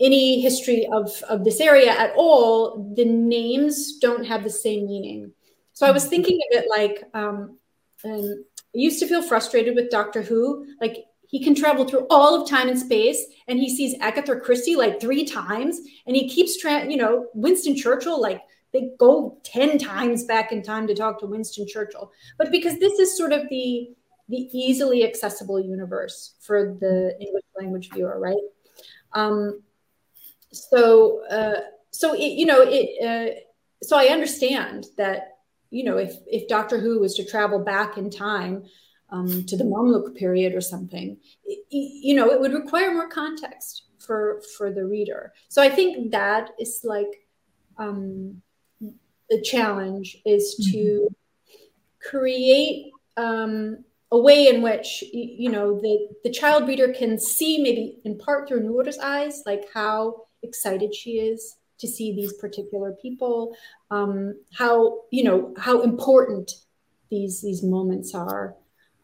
any 0.00 0.40
history 0.40 0.86
of, 0.92 1.10
of 1.28 1.44
this 1.44 1.60
area 1.60 1.90
at 1.90 2.12
all, 2.16 2.92
the 2.96 3.04
names 3.04 3.98
don't 3.98 4.24
have 4.24 4.44
the 4.44 4.50
same 4.50 4.86
meaning. 4.86 5.32
So 5.72 5.86
I 5.86 5.90
was 5.90 6.04
mm-hmm. 6.04 6.10
thinking 6.10 6.40
of 6.50 6.58
it 6.58 6.66
like 6.68 7.04
um, 7.14 7.58
um, 8.04 8.44
I 8.74 8.78
used 8.78 9.00
to 9.00 9.06
feel 9.06 9.22
frustrated 9.22 9.74
with 9.74 9.90
Doctor 9.90 10.22
Who. 10.22 10.66
Like 10.80 11.04
he 11.26 11.42
can 11.42 11.54
travel 11.54 11.84
through 11.84 12.06
all 12.10 12.40
of 12.40 12.48
time 12.48 12.68
and 12.68 12.78
space, 12.78 13.24
and 13.46 13.58
he 13.58 13.74
sees 13.74 13.94
Agatha 14.00 14.36
Christie 14.36 14.76
like 14.76 15.00
three 15.00 15.24
times, 15.24 15.80
and 16.06 16.16
he 16.16 16.28
keeps 16.28 16.58
trying. 16.58 16.90
You 16.90 16.96
know, 16.96 17.26
Winston 17.34 17.76
Churchill 17.76 18.20
like 18.20 18.40
they 18.72 18.90
go 18.98 19.38
10 19.44 19.78
times 19.78 20.24
back 20.24 20.52
in 20.52 20.62
time 20.62 20.86
to 20.86 20.94
talk 20.94 21.18
to 21.20 21.26
Winston 21.26 21.66
Churchill. 21.66 22.12
But 22.36 22.50
because 22.50 22.78
this 22.78 22.98
is 22.98 23.16
sort 23.16 23.32
of 23.32 23.48
the 23.48 23.90
the 24.28 24.48
easily 24.52 25.04
accessible 25.04 25.58
universe 25.58 26.34
for 26.40 26.76
the 26.80 27.16
English 27.18 27.44
language 27.56 27.88
viewer, 27.94 28.18
right? 28.20 28.36
Um, 29.14 29.62
so, 30.52 31.26
uh, 31.28 31.60
so 31.90 32.14
it, 32.14 32.32
you 32.32 32.46
know, 32.46 32.62
it. 32.62 33.02
Uh, 33.02 33.40
so 33.82 33.96
I 33.96 34.06
understand 34.06 34.86
that 34.96 35.38
you 35.70 35.84
know 35.84 35.98
if 35.98 36.14
if 36.26 36.48
Doctor 36.48 36.78
Who 36.78 37.00
was 37.00 37.14
to 37.16 37.24
travel 37.24 37.58
back 37.58 37.96
in 37.96 38.10
time 38.10 38.64
um, 39.10 39.44
to 39.46 39.56
the 39.56 39.64
Mamluk 39.64 40.16
period 40.16 40.54
or 40.54 40.60
something, 40.60 41.16
it, 41.44 41.64
you 41.70 42.14
know, 42.14 42.30
it 42.30 42.40
would 42.40 42.52
require 42.52 42.92
more 42.92 43.08
context 43.08 43.84
for 43.98 44.42
for 44.56 44.72
the 44.72 44.84
reader. 44.84 45.32
So 45.48 45.62
I 45.62 45.68
think 45.68 46.12
that 46.12 46.50
is 46.58 46.80
like 46.84 47.26
um, 47.78 48.42
the 49.28 49.40
challenge 49.42 50.18
is 50.24 50.54
to 50.72 51.08
mm-hmm. 51.08 52.08
create 52.08 52.92
um, 53.16 53.84
a 54.10 54.18
way 54.18 54.48
in 54.48 54.62
which 54.62 55.04
you 55.12 55.50
know 55.50 55.80
the 55.80 56.08
the 56.24 56.30
child 56.30 56.66
reader 56.66 56.92
can 56.92 57.18
see 57.18 57.62
maybe 57.62 57.98
in 58.04 58.16
part 58.18 58.48
through 58.48 58.62
Noor's 58.62 58.98
eyes 58.98 59.42
like 59.44 59.64
how 59.74 60.27
excited 60.42 60.94
she 60.94 61.18
is 61.18 61.56
to 61.78 61.86
see 61.88 62.14
these 62.14 62.32
particular 62.34 62.92
people. 63.00 63.56
Um, 63.90 64.34
how 64.52 65.00
you 65.10 65.24
know 65.24 65.54
how 65.58 65.82
important 65.82 66.52
these 67.10 67.40
these 67.40 67.62
moments 67.62 68.14
are 68.14 68.54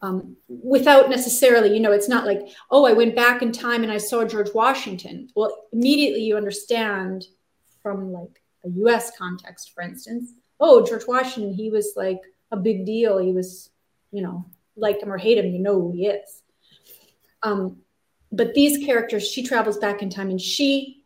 um, 0.03 0.37
without 0.49 1.09
necessarily 1.09 1.73
you 1.75 1.81
know 1.81 1.93
it's 1.93 2.09
not 2.09 2.27
like 2.27 2.41
oh 2.71 2.85
i 2.85 2.93
went 2.93 3.17
back 3.17 3.41
in 3.41 3.51
time 3.51 3.83
and 3.83 3.91
i 3.91 3.97
saw 3.97 4.25
george 4.25 4.53
washington. 4.53 5.31
Well 5.35 5.67
immediately 5.73 6.23
you 6.23 6.37
understand 6.37 7.25
from 7.83 8.13
like 8.13 8.43
a 8.65 8.69
us 8.69 9.11
context 9.17 9.73
for 9.75 9.83
instance 9.83 10.33
oh 10.61 10.85
george 10.85 11.07
washington 11.07 11.55
he 11.55 11.71
was 11.71 11.95
like 11.97 12.21
a 12.55 12.57
big 12.57 12.87
deal. 12.87 13.19
He 13.19 13.33
was 13.33 13.71
you 14.11 14.23
know 14.23 14.47
like 14.77 15.01
him 15.01 15.13
or 15.13 15.19
hate 15.19 15.39
him, 15.39 15.53
you 15.53 15.59
know 15.59 15.81
who 15.81 15.93
he 15.93 16.07
is. 16.07 16.43
Um, 17.43 17.79
but 18.33 18.55
these 18.55 18.85
characters, 18.85 19.29
she 19.29 19.45
travels 19.45 19.79
back 19.79 20.03
in 20.03 20.11
time 20.11 20.31
and 20.31 20.41
she 20.41 21.04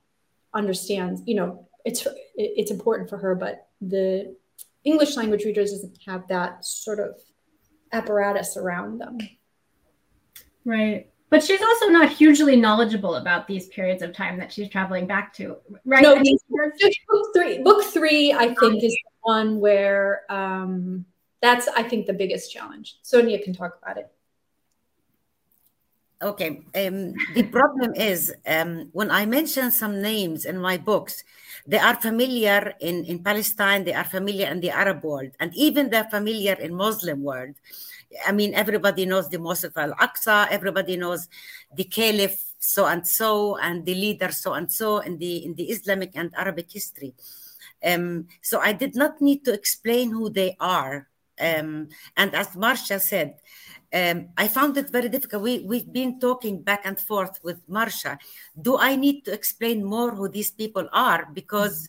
understands, 0.59 1.23
you 1.27 1.35
know, 1.35 1.69
it's 1.85 2.07
it's 2.35 2.71
important 2.71 3.09
for 3.09 3.19
her, 3.19 3.35
but 3.35 3.69
the 3.81 4.37
English 4.85 5.17
language 5.17 5.45
readers 5.45 5.73
doesn't 5.73 5.99
have 6.07 6.27
that 6.29 6.65
sort 6.65 7.01
of 7.01 7.19
apparatus 7.93 8.57
around 8.57 8.99
them. 8.99 9.19
Right. 10.65 11.11
But 11.31 11.43
she's 11.43 11.61
also 11.61 11.89
not 11.89 12.11
hugely 12.11 12.57
knowledgeable 12.57 13.17
about 13.17 13.47
these 13.47 13.69
periods 13.69 14.03
of 14.03 14.15
time 14.15 14.39
that 14.39 14.51
she's 14.51 14.71
traveling 14.71 15.07
back 15.07 15.35
to, 15.35 15.57
right? 15.85 16.03
No, 16.03 16.17
I 16.17 16.21
mean, 16.21 16.39
book 16.49 16.73
three, 17.35 17.63
book 17.63 17.85
three, 17.85 18.33
I 18.33 18.55
think, 18.55 18.83
is 18.83 18.93
the 18.93 19.11
one 19.23 19.61
where 19.61 20.23
um, 20.31 21.05
that's 21.41 21.69
i 21.77 21.83
think 21.83 22.07
the 22.07 22.13
biggest 22.13 22.53
challenge 22.53 22.99
sonia 23.03 23.39
can 23.39 23.53
talk 23.53 23.79
about 23.83 23.97
it 23.97 24.11
okay 26.21 26.63
um, 26.75 27.15
the 27.35 27.45
problem 27.45 27.95
is 27.95 28.35
um, 28.47 28.89
when 28.93 29.11
i 29.11 29.25
mention 29.25 29.71
some 29.71 30.03
names 30.03 30.45
in 30.45 30.59
my 30.59 30.77
books 30.77 31.23
they 31.67 31.79
are 31.79 31.95
familiar 31.95 32.75
in, 32.81 33.05
in 33.05 33.23
palestine 33.23 33.85
they 33.85 33.95
are 33.95 34.05
familiar 34.05 34.49
in 34.49 34.61
the 34.61 34.71
arab 34.71 35.05
world 35.05 35.31
and 35.39 35.55
even 35.55 35.91
they're 35.91 36.11
familiar 36.11 36.55
in 36.55 36.75
muslim 36.75 37.23
world. 37.23 37.55
I 38.27 38.33
mean 38.33 38.55
everybody 38.55 39.05
knows 39.05 39.29
the 39.29 39.39
mosque 39.39 39.65
of 39.65 39.77
al-aqsa 39.77 40.49
everybody 40.51 40.97
knows 40.97 41.29
the 41.77 41.85
caliph 41.85 42.43
so 42.59 42.87
and 42.87 43.07
so 43.07 43.59
and 43.59 43.85
the 43.85 43.95
leader 43.95 44.33
so 44.33 44.55
and 44.55 44.73
so 44.73 44.99
in 44.99 45.19
the 45.19 45.45
in 45.45 45.55
the 45.55 45.71
islamic 45.71 46.13
and 46.17 46.33
arabic 46.35 46.73
history. 46.73 47.15
Um, 47.85 48.27
so 48.41 48.61
i 48.61 48.73
did 48.73 48.97
not 48.97 49.21
need 49.21 49.45
to 49.45 49.53
explain 49.53 50.11
who 50.11 50.31
they 50.31 50.57
are. 50.59 51.07
Um, 51.39 51.91
and 52.17 52.35
as 52.35 52.57
Marcia 52.57 52.99
said, 52.99 53.37
um, 53.93 54.29
I 54.37 54.49
found 54.49 54.77
it 54.77 54.91
very 54.91 55.09
difficult. 55.09 55.43
We, 55.43 55.61
we've 55.61 55.91
been 55.93 56.21
talking 56.21 56.63
back 56.63 56.83
and 56.85 56.99
forth 56.99 57.39
with 57.43 57.61
Marcia. 57.69 58.19
Do 58.61 58.77
I 58.79 58.97
need 58.97 59.25
to 59.25 59.33
explain 59.33 59.85
more 59.85 60.15
who 60.15 60.29
these 60.29 60.51
people 60.51 60.89
are? 60.93 61.29
Because 61.33 61.89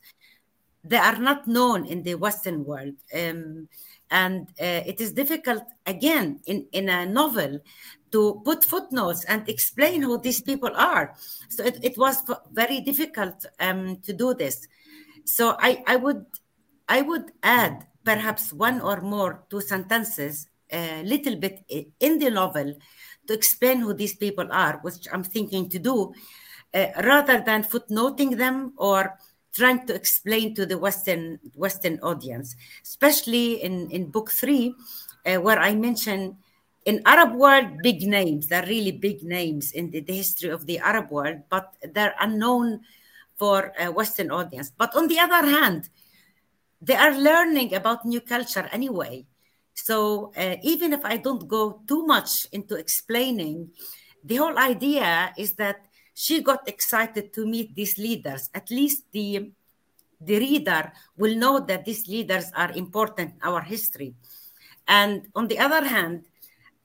they 0.84 0.98
are 0.98 1.18
not 1.18 1.48
known 1.48 1.86
in 1.86 2.04
the 2.04 2.16
Western 2.16 2.64
world. 2.64 2.96
Um, 3.14 3.68
and 4.12 4.48
uh, 4.60 4.82
it 4.86 5.02
is 5.02 5.12
difficult, 5.12 5.64
again, 5.86 6.40
in, 6.48 6.66
in 6.72 6.90
a 6.90 7.06
novel 7.06 7.60
to 8.12 8.42
put 8.44 8.64
footnotes 8.64 9.24
and 9.26 9.48
explain 9.48 10.02
who 10.02 10.20
these 10.20 10.42
people 10.42 10.72
are. 10.76 11.14
So 11.50 11.64
it, 11.64 11.80
it 11.84 11.98
was 11.98 12.24
very 12.52 12.82
difficult 12.82 13.46
um, 13.60 13.98
to 13.98 14.14
do 14.14 14.34
this. 14.34 14.68
So 15.26 15.56
I, 15.60 15.84
I 15.86 15.96
would 15.96 16.26
I 16.88 17.02
would 17.02 17.32
add 17.44 17.86
perhaps 18.04 18.52
one 18.52 18.82
or 18.82 19.02
more 19.02 19.44
two 19.52 19.62
sentences 19.62 20.49
a 20.72 21.04
little 21.04 21.36
bit 21.36 21.66
in 22.00 22.20
the 22.20 22.30
novel 22.30 22.78
to 23.28 23.34
explain 23.34 23.80
who 23.80 23.94
these 23.94 24.16
people 24.16 24.48
are, 24.52 24.80
which 24.82 25.08
I'm 25.12 25.24
thinking 25.24 25.70
to 25.70 25.80
do, 25.80 26.14
uh, 26.74 26.88
rather 27.04 27.42
than 27.42 27.64
footnoting 27.64 28.38
them 28.38 28.74
or 28.78 29.18
trying 29.54 29.86
to 29.88 29.96
explain 29.96 30.54
to 30.56 30.66
the 30.66 30.78
Western 30.78 31.40
Western 31.56 32.00
audience, 32.02 32.56
especially 32.84 33.64
in, 33.64 33.90
in 33.92 34.12
book 34.12 34.30
three, 34.30 34.74
uh, 35.26 35.38
where 35.38 35.60
I 35.60 35.74
mention 35.76 36.38
in 36.86 37.02
Arab 37.06 37.36
world 37.36 37.82
big 37.84 38.02
names. 38.04 38.48
They're 38.48 38.66
really 38.66 38.92
big 38.92 39.24
names 39.24 39.72
in 39.72 39.92
the, 39.92 40.02
the 40.02 40.16
history 40.16 40.50
of 40.50 40.66
the 40.66 40.80
Arab 40.80 41.12
world, 41.12 41.42
but 41.50 41.74
they're 41.94 42.16
unknown 42.20 42.82
for 43.38 43.74
a 43.80 43.92
Western 43.92 44.32
audience. 44.32 44.72
But 44.76 44.96
on 44.96 45.08
the 45.08 45.20
other 45.20 45.48
hand, 45.48 45.90
they 46.82 46.96
are 46.96 47.18
learning 47.18 47.74
about 47.74 48.06
new 48.06 48.22
culture 48.22 48.70
anyway. 48.72 49.26
So 49.84 50.32
uh, 50.36 50.58
even 50.64 50.94
if 50.94 51.06
I 51.06 51.18
don't 51.18 51.48
go 51.48 51.82
too 51.88 52.06
much 52.06 52.48
into 52.52 52.76
explaining, 52.76 53.72
the 54.24 54.36
whole 54.36 54.58
idea 54.58 55.34
is 55.38 55.54
that 55.54 55.88
she 56.14 56.42
got 56.42 56.68
excited 56.68 57.32
to 57.34 57.46
meet 57.46 57.76
these 57.76 57.98
leaders. 57.98 58.50
At 58.54 58.70
least 58.70 59.04
the 59.12 59.52
the 60.22 60.38
reader 60.38 60.92
will 61.16 61.36
know 61.36 61.60
that 61.60 61.86
these 61.86 62.08
leaders 62.08 62.52
are 62.56 62.72
important 62.76 63.36
in 63.36 63.42
our 63.42 63.62
history. 63.62 64.16
And 64.88 65.28
on 65.34 65.48
the 65.48 65.60
other 65.60 65.88
hand, 65.88 66.26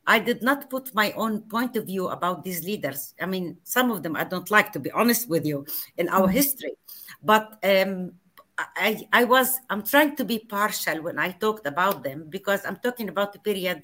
I 0.07 0.21
did 0.21 0.43
not 0.43 0.71
put 0.71 0.95
my 0.95 1.11
own 1.13 1.43
point 1.51 1.77
of 1.77 1.87
view 1.87 2.09
about 2.09 2.45
these 2.45 2.63
leaders. 2.63 3.15
I 3.21 3.27
mean, 3.27 3.57
some 3.65 3.91
of 3.91 4.03
them 4.03 4.15
I 4.15 4.25
don't 4.25 4.51
like, 4.51 4.73
to 4.73 4.79
be 4.79 4.93
honest 4.93 5.29
with 5.29 5.45
you, 5.45 5.67
in 5.97 6.09
our 6.09 6.29
mm-hmm. 6.29 6.37
history. 6.37 6.75
But 7.23 7.59
um, 7.65 8.13
I, 8.59 9.07
I 9.13 9.25
was 9.25 9.59
i'm 9.69 9.83
trying 9.83 10.15
to 10.17 10.25
be 10.25 10.39
partial 10.39 11.03
when 11.03 11.19
i 11.19 11.33
talked 11.33 11.67
about 11.67 12.05
them 12.05 12.27
because 12.29 12.65
i'm 12.65 12.77
talking 12.77 13.09
about 13.09 13.35
a 13.35 13.41
period 13.41 13.83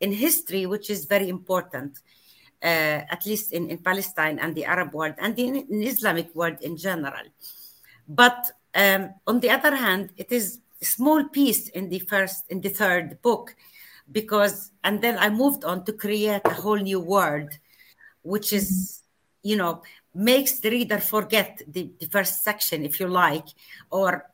in 0.00 0.12
history 0.12 0.66
which 0.66 0.90
is 0.90 1.04
very 1.04 1.28
important 1.28 1.98
uh, 2.62 3.02
at 3.10 3.26
least 3.26 3.52
in, 3.52 3.68
in 3.70 3.78
Palestine 3.78 4.38
and 4.38 4.54
the 4.54 4.64
Arab 4.64 4.94
world 4.94 5.14
and 5.18 5.38
in, 5.38 5.56
in 5.56 5.82
Islamic 5.82 6.32
world 6.34 6.58
in 6.60 6.76
general. 6.76 7.24
But 8.08 8.50
um, 8.74 9.14
on 9.26 9.40
the 9.40 9.50
other 9.50 9.74
hand, 9.74 10.12
it 10.16 10.30
is 10.30 10.60
a 10.80 10.84
small 10.84 11.24
piece 11.28 11.68
in 11.70 11.88
the 11.88 11.98
first, 11.98 12.44
in 12.50 12.60
the 12.60 12.68
third 12.68 13.20
book, 13.22 13.56
because, 14.10 14.70
and 14.84 15.00
then 15.00 15.18
I 15.18 15.28
moved 15.28 15.64
on 15.64 15.84
to 15.84 15.92
create 15.92 16.42
a 16.44 16.54
whole 16.54 16.76
new 16.76 17.00
world, 17.00 17.50
which 18.22 18.52
is, 18.52 19.02
you 19.42 19.56
know, 19.56 19.82
makes 20.14 20.60
the 20.60 20.70
reader 20.70 20.98
forget 20.98 21.62
the, 21.66 21.90
the 22.00 22.06
first 22.06 22.42
section, 22.44 22.84
if 22.84 23.00
you 23.00 23.08
like, 23.08 23.46
or 23.90 24.30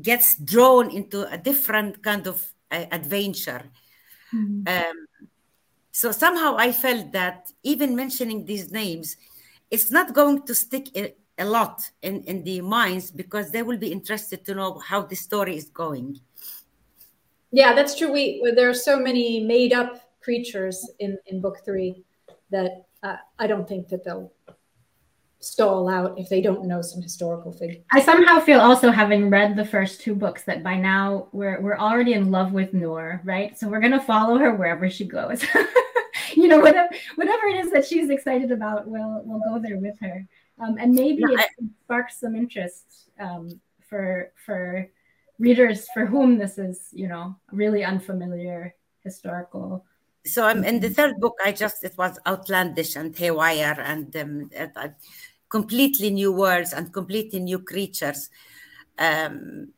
gets 0.00 0.36
drawn 0.36 0.90
into 0.90 1.30
a 1.30 1.38
different 1.38 2.02
kind 2.02 2.26
of 2.26 2.46
uh, 2.70 2.84
adventure. 2.90 3.62
Mm-hmm. 4.34 4.66
Um, 4.66 5.06
so 5.92 6.12
somehow 6.12 6.56
I 6.58 6.72
felt 6.72 7.12
that 7.12 7.52
even 7.62 7.96
mentioning 7.96 8.44
these 8.44 8.70
names, 8.70 9.16
it's 9.70 9.90
not 9.90 10.14
going 10.14 10.42
to 10.42 10.54
stick 10.54 10.88
a 11.38 11.44
lot 11.44 11.90
in, 12.02 12.22
in 12.24 12.44
the 12.44 12.60
minds 12.60 13.10
because 13.10 13.50
they 13.50 13.62
will 13.62 13.78
be 13.78 13.92
interested 13.92 14.44
to 14.44 14.54
know 14.54 14.78
how 14.78 15.02
the 15.02 15.16
story 15.16 15.56
is 15.56 15.68
going. 15.70 16.20
Yeah, 17.50 17.74
that's 17.74 17.96
true. 17.96 18.12
We 18.12 18.42
there 18.54 18.68
are 18.68 18.74
so 18.74 18.98
many 18.98 19.40
made 19.40 19.72
up 19.72 20.10
creatures 20.20 20.90
in 20.98 21.18
in 21.26 21.40
book 21.40 21.58
three 21.64 22.04
that 22.50 22.86
uh, 23.06 23.16
I 23.38 23.46
don't 23.46 23.68
think 23.68 23.88
that 23.88 24.04
they'll 24.04 24.32
stall 25.38 25.88
out 25.88 26.18
if 26.18 26.28
they 26.28 26.40
don't 26.40 26.64
know 26.64 26.82
some 26.82 27.00
historical 27.00 27.52
figure. 27.52 27.82
I 27.92 28.00
somehow 28.00 28.40
feel 28.40 28.60
also 28.60 28.90
having 28.90 29.30
read 29.30 29.54
the 29.54 29.64
first 29.64 30.00
two 30.00 30.14
books 30.14 30.42
that 30.44 30.64
by 30.64 30.76
now 30.76 31.28
we're 31.32 31.60
we're 31.60 31.78
already 31.78 32.14
in 32.14 32.30
love 32.30 32.52
with 32.52 32.74
Noor, 32.74 33.20
right? 33.24 33.56
So 33.56 33.68
we're 33.68 33.80
gonna 33.80 34.02
follow 34.02 34.38
her 34.38 34.54
wherever 34.54 34.90
she 34.90 35.04
goes. 35.04 35.44
you 36.34 36.48
know, 36.48 36.58
whatever 36.58 36.88
whatever 37.14 37.46
it 37.46 37.64
is 37.64 37.70
that 37.72 37.86
she's 37.86 38.10
excited 38.10 38.50
about, 38.50 38.88
we'll 38.88 39.22
we'll 39.24 39.40
go 39.40 39.60
there 39.60 39.78
with 39.78 39.98
her. 40.00 40.26
Um, 40.58 40.76
and 40.80 40.94
maybe 40.94 41.22
it 41.22 41.46
sparks 41.84 42.18
some 42.18 42.34
interest 42.34 43.10
um, 43.20 43.60
for 43.88 44.32
for 44.44 44.88
readers 45.38 45.86
for 45.92 46.06
whom 46.06 46.38
this 46.38 46.58
is, 46.58 46.88
you 46.92 47.08
know, 47.08 47.36
really 47.52 47.84
unfamiliar 47.84 48.74
historical 49.04 49.84
so 50.26 50.44
I'm 50.44 50.64
in 50.64 50.80
the 50.80 50.90
third 50.90 51.20
book. 51.20 51.38
I 51.44 51.52
just 51.52 51.84
it 51.84 51.96
was 51.96 52.18
outlandish 52.26 52.96
and 52.96 53.16
haywire 53.16 53.80
and 53.80 54.14
um, 54.16 54.50
uh, 54.58 54.88
completely 55.48 56.10
new 56.10 56.32
worlds 56.32 56.72
and 56.72 56.92
completely 56.92 57.40
new 57.40 57.60
creatures. 57.60 58.30
Um, 58.98 59.72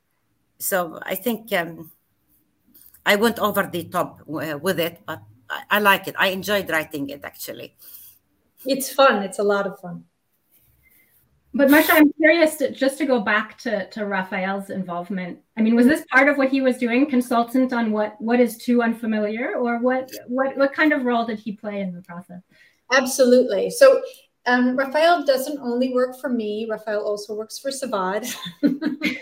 so 0.59 0.99
I 1.03 1.15
think 1.15 1.53
um, 1.53 1.91
I 3.05 3.17
went 3.17 3.39
over 3.39 3.69
the 3.71 3.85
top 3.85 4.21
uh, 4.29 4.59
with 4.61 4.81
it, 4.81 5.01
but 5.07 5.23
I, 5.49 5.63
I 5.71 5.79
like 5.79 6.09
it. 6.09 6.15
I 6.19 6.29
enjoyed 6.29 6.69
writing 6.71 7.11
it 7.11 7.25
actually. 7.25 7.77
It's 8.65 8.93
fun. 8.93 9.23
It's 9.23 9.39
a 9.39 9.45
lot 9.45 9.67
of 9.67 9.79
fun. 9.81 10.05
But 11.55 11.71
Marcia, 11.71 11.93
I'm 11.95 12.13
curious 12.13 12.57
to, 12.57 12.71
just 12.71 12.99
to 12.99 13.07
go 13.07 13.21
back 13.21 13.57
to, 13.59 13.89
to 13.91 14.05
Raphael's 14.05 14.71
involvement. 14.71 15.39
I 15.57 15.63
mean, 15.63 15.75
was 15.75 15.87
this 15.87 16.05
part 16.13 16.29
of 16.29 16.37
what 16.37 16.51
he 16.51 16.61
was 16.61 16.77
doing, 16.77 17.09
consultant 17.09 17.73
on 17.73 17.91
what 17.91 18.21
what 18.21 18.39
is 18.39 18.59
too 18.59 18.83
unfamiliar, 18.83 19.55
or 19.57 19.79
what 19.79 20.11
what 20.27 20.57
what 20.57 20.75
kind 20.75 20.93
of 20.93 21.05
role 21.05 21.25
did 21.25 21.39
he 21.39 21.53
play 21.53 21.81
in 21.81 21.95
the 21.95 22.03
process? 22.03 22.43
Absolutely. 22.93 23.71
So 23.71 24.03
um, 24.47 24.77
Raphael 24.77 25.25
doesn't 25.25 25.59
only 25.59 25.93
work 25.93 26.21
for 26.21 26.29
me. 26.29 26.67
Raphael 26.71 27.03
also 27.03 27.35
works 27.35 27.59
for 27.59 27.71
Savad. 27.71 28.35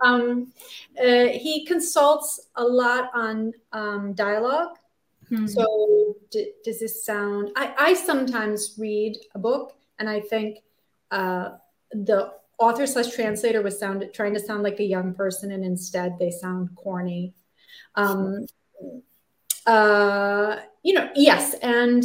um, 0.00 0.52
uh, 1.00 1.26
he 1.26 1.64
consults 1.66 2.48
a 2.56 2.64
lot 2.64 3.10
on 3.14 3.52
um, 3.72 4.12
dialogue. 4.14 4.76
Hmm. 5.28 5.46
So 5.46 6.16
d- 6.30 6.52
does 6.64 6.80
this 6.80 7.04
sound? 7.04 7.50
I, 7.56 7.74
I 7.78 7.94
sometimes 7.94 8.74
read 8.78 9.16
a 9.34 9.38
book 9.38 9.74
and 9.98 10.08
I 10.08 10.20
think 10.20 10.58
uh, 11.10 11.50
the 11.92 12.32
author 12.58 12.86
slash 12.86 13.12
translator 13.12 13.62
was 13.62 13.78
sound 13.78 14.04
trying 14.12 14.34
to 14.34 14.40
sound 14.40 14.62
like 14.62 14.80
a 14.80 14.84
young 14.84 15.14
person, 15.14 15.52
and 15.52 15.64
instead 15.64 16.18
they 16.18 16.30
sound 16.30 16.70
corny. 16.76 17.32
Um, 17.94 18.46
uh, 19.66 20.56
you 20.82 20.94
know, 20.94 21.10
yes, 21.14 21.54
and 21.62 22.04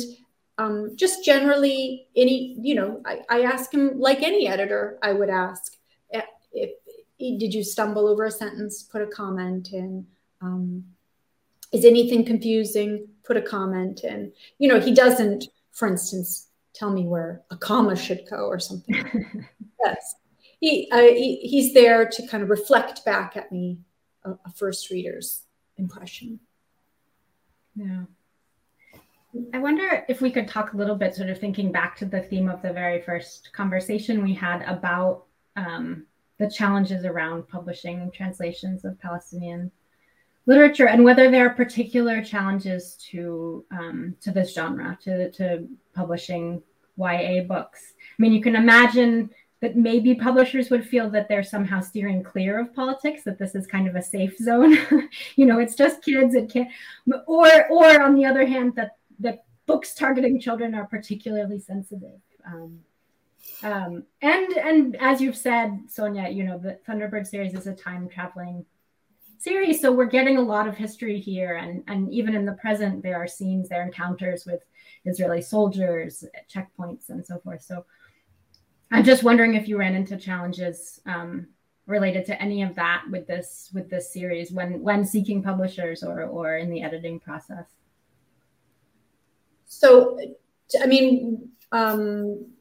um, 0.57 0.95
just 0.95 1.25
generally, 1.25 2.07
any 2.15 2.57
you 2.59 2.75
know, 2.75 3.01
I, 3.05 3.21
I 3.29 3.41
ask 3.41 3.73
him 3.73 3.99
like 3.99 4.23
any 4.23 4.47
editor, 4.47 4.97
I 5.01 5.13
would 5.13 5.29
ask 5.29 5.73
eh, 6.13 6.21
if, 6.53 6.71
if 7.17 7.39
did 7.39 7.53
you 7.53 7.63
stumble 7.63 8.07
over 8.07 8.25
a 8.25 8.31
sentence, 8.31 8.83
put 8.83 9.01
a 9.01 9.07
comment 9.07 9.73
in. 9.73 10.07
Um, 10.41 10.85
is 11.71 11.83
anything 11.83 12.23
confusing? 12.23 13.07
Put 13.23 13.37
a 13.37 13.41
comment 13.41 14.03
in. 14.03 14.31
You 14.59 14.69
know, 14.69 14.79
he 14.79 14.93
doesn't, 14.93 15.45
for 15.71 15.87
instance, 15.87 16.44
tell 16.75 16.91
me 16.91 17.03
where 17.03 17.43
a 17.51 17.57
comma 17.57 17.95
should 17.95 18.23
go 18.29 18.47
or 18.47 18.59
something. 18.59 19.47
yes, 19.85 20.15
he, 20.59 20.89
uh, 20.91 21.01
he, 21.01 21.37
he's 21.37 21.73
there 21.73 22.07
to 22.07 22.27
kind 22.27 22.43
of 22.43 22.49
reflect 22.49 23.05
back 23.05 23.37
at 23.37 23.51
me 23.51 23.79
a, 24.23 24.31
a 24.31 24.51
first 24.55 24.89
reader's 24.89 25.43
impression. 25.77 26.39
Yeah. 27.75 28.03
I 29.53 29.59
wonder 29.59 30.05
if 30.07 30.21
we 30.21 30.31
could 30.31 30.47
talk 30.47 30.73
a 30.73 30.77
little 30.77 30.95
bit, 30.95 31.13
sort 31.13 31.29
of 31.29 31.39
thinking 31.39 31.71
back 31.71 31.95
to 31.97 32.05
the 32.05 32.21
theme 32.21 32.49
of 32.49 32.61
the 32.61 32.71
very 32.71 33.01
first 33.01 33.51
conversation 33.53 34.23
we 34.23 34.33
had 34.33 34.61
about 34.61 35.25
um, 35.57 36.05
the 36.39 36.49
challenges 36.49 37.05
around 37.05 37.47
publishing 37.47 38.11
translations 38.11 38.85
of 38.85 38.99
Palestinian 38.99 39.71
literature 40.45 40.87
and 40.87 41.03
whether 41.03 41.31
there 41.31 41.47
are 41.47 41.53
particular 41.53 42.23
challenges 42.23 42.95
to 43.11 43.65
um, 43.71 44.15
to 44.21 44.31
this 44.31 44.53
genre, 44.53 44.97
to, 45.03 45.31
to 45.31 45.67
publishing 45.93 46.61
YA 46.97 47.43
books. 47.43 47.93
I 47.99 48.21
mean, 48.21 48.33
you 48.33 48.41
can 48.41 48.55
imagine 48.55 49.29
that 49.61 49.75
maybe 49.75 50.13
publishers 50.13 50.69
would 50.69 50.85
feel 50.87 51.09
that 51.09 51.27
they're 51.27 51.43
somehow 51.43 51.79
steering 51.81 52.21
clear 52.21 52.59
of 52.59 52.73
politics, 52.75 53.23
that 53.23 53.39
this 53.39 53.55
is 53.55 53.65
kind 53.65 53.87
of 53.87 53.95
a 53.95 54.01
safe 54.01 54.37
zone. 54.37 54.77
you 55.35 55.45
know, 55.45 55.59
it's 55.59 55.75
just 55.75 56.03
kids. 56.03 56.35
It 56.35 56.51
can't, 56.51 56.69
or 57.27 57.67
or 57.69 58.01
on 58.01 58.15
the 58.15 58.25
other 58.25 58.45
hand, 58.45 58.75
that 58.75 58.97
that 59.19 59.45
books 59.65 59.95
targeting 59.95 60.39
children 60.39 60.75
are 60.75 60.85
particularly 60.85 61.59
sensitive. 61.59 62.19
Um, 62.45 62.79
um, 63.63 64.03
and 64.21 64.53
and 64.57 64.95
as 64.97 65.21
you've 65.21 65.37
said, 65.37 65.79
Sonia, 65.87 66.29
you 66.29 66.43
know, 66.43 66.57
the 66.57 66.77
Thunderbird 66.87 67.25
series 67.25 67.53
is 67.53 67.67
a 67.67 67.73
time 67.73 68.09
traveling 68.09 68.65
series, 69.45 69.79
so 69.79 69.91
we're 69.91 70.13
getting 70.17 70.37
a 70.37 70.41
lot 70.41 70.67
of 70.67 70.75
history 70.75 71.19
here, 71.19 71.55
and 71.55 71.83
and 71.87 72.11
even 72.11 72.35
in 72.35 72.45
the 72.45 72.57
present, 72.63 73.03
there 73.03 73.17
are 73.21 73.27
scenes, 73.27 73.69
there 73.69 73.81
are 73.81 73.85
encounters 73.85 74.45
with 74.45 74.61
Israeli 75.05 75.41
soldiers, 75.41 76.25
checkpoints, 76.53 77.09
and 77.09 77.25
so 77.25 77.39
forth. 77.43 77.61
So 77.61 77.85
I'm 78.91 79.05
just 79.11 79.23
wondering 79.23 79.53
if 79.53 79.67
you 79.67 79.77
ran 79.77 79.95
into 79.95 80.17
challenges 80.17 80.99
um, 81.05 81.47
related 81.85 82.25
to 82.25 82.41
any 82.41 82.63
of 82.63 82.73
that 82.75 83.03
with 83.11 83.27
this 83.27 83.69
with 83.73 83.87
this 83.89 84.11
series 84.11 84.51
when 84.51 84.81
when 84.81 85.05
seeking 85.05 85.43
publishers 85.43 86.03
or 86.03 86.23
or 86.23 86.57
in 86.57 86.69
the 86.69 86.81
editing 86.81 87.19
process. 87.19 87.67
So, 89.67 90.17
I 90.81 90.87
mean, 90.87 91.49
um, 91.71 92.54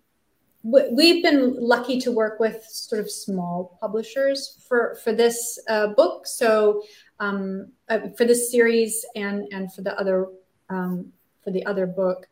we've 0.64 1.22
been 1.22 1.56
lucky 1.60 2.00
to 2.00 2.10
work 2.10 2.40
with 2.40 2.64
sort 2.64 3.00
of 3.00 3.10
small 3.10 3.76
publishers 3.80 4.64
for 4.66 4.96
for 5.04 5.12
this 5.12 5.58
uh, 5.68 5.88
book. 5.88 6.26
So, 6.26 6.82
um, 7.20 7.72
uh, 7.88 8.08
for 8.16 8.24
this 8.24 8.50
series 8.50 9.04
and 9.14 9.46
and 9.52 9.72
for 9.72 9.82
the 9.82 9.98
other 9.98 10.28
um, 10.70 11.12
for 11.42 11.50
the 11.50 11.64
other 11.66 11.86
book, 11.86 12.26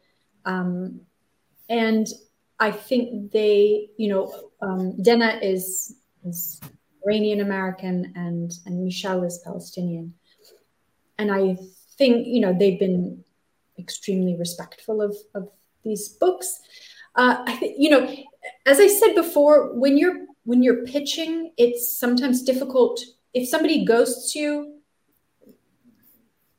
um, 0.46 1.00
and 1.68 2.06
I 2.58 2.70
think 2.70 3.32
they, 3.32 3.90
you 3.98 4.08
know, 4.08 4.50
um, 4.62 5.00
Dena 5.02 5.38
is 5.42 5.96
is 6.24 6.60
Iranian 7.04 7.40
American 7.40 8.12
and 8.16 8.50
and 8.64 8.82
Michelle 8.82 9.24
is 9.24 9.38
Palestinian, 9.44 10.14
and 11.18 11.30
I 11.30 11.58
think 11.98 12.26
you 12.26 12.40
know 12.40 12.56
they've 12.58 12.78
been 12.78 13.22
extremely 13.78 14.36
respectful 14.36 15.02
of 15.02 15.14
of 15.34 15.50
these 15.84 16.08
books. 16.08 16.60
Uh, 17.14 17.44
you 17.62 17.90
know, 17.90 18.14
as 18.66 18.80
I 18.80 18.88
said 18.88 19.14
before, 19.14 19.74
when 19.74 19.96
you're 19.98 20.26
when 20.44 20.62
you're 20.62 20.84
pitching, 20.84 21.52
it's 21.56 21.96
sometimes 21.96 22.42
difficult 22.42 23.00
if 23.32 23.48
somebody 23.48 23.84
ghosts 23.84 24.34
you. 24.34 24.80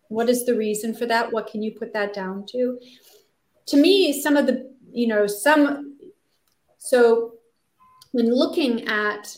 What 0.07 0.29
is 0.29 0.45
the 0.45 0.55
reason 0.55 0.93
for 0.93 1.05
that? 1.07 1.33
What 1.33 1.47
can 1.47 1.63
you 1.63 1.71
put 1.71 1.91
that 1.93 2.13
down 2.13 2.45
to? 2.51 2.79
to 3.67 3.77
me, 3.77 4.21
some 4.21 4.37
of 4.37 4.45
the, 4.45 4.71
you 4.91 5.07
know, 5.07 5.27
some, 5.27 5.97
so 6.77 7.33
when 8.11 8.33
looking 8.33 8.87
at 8.87 9.35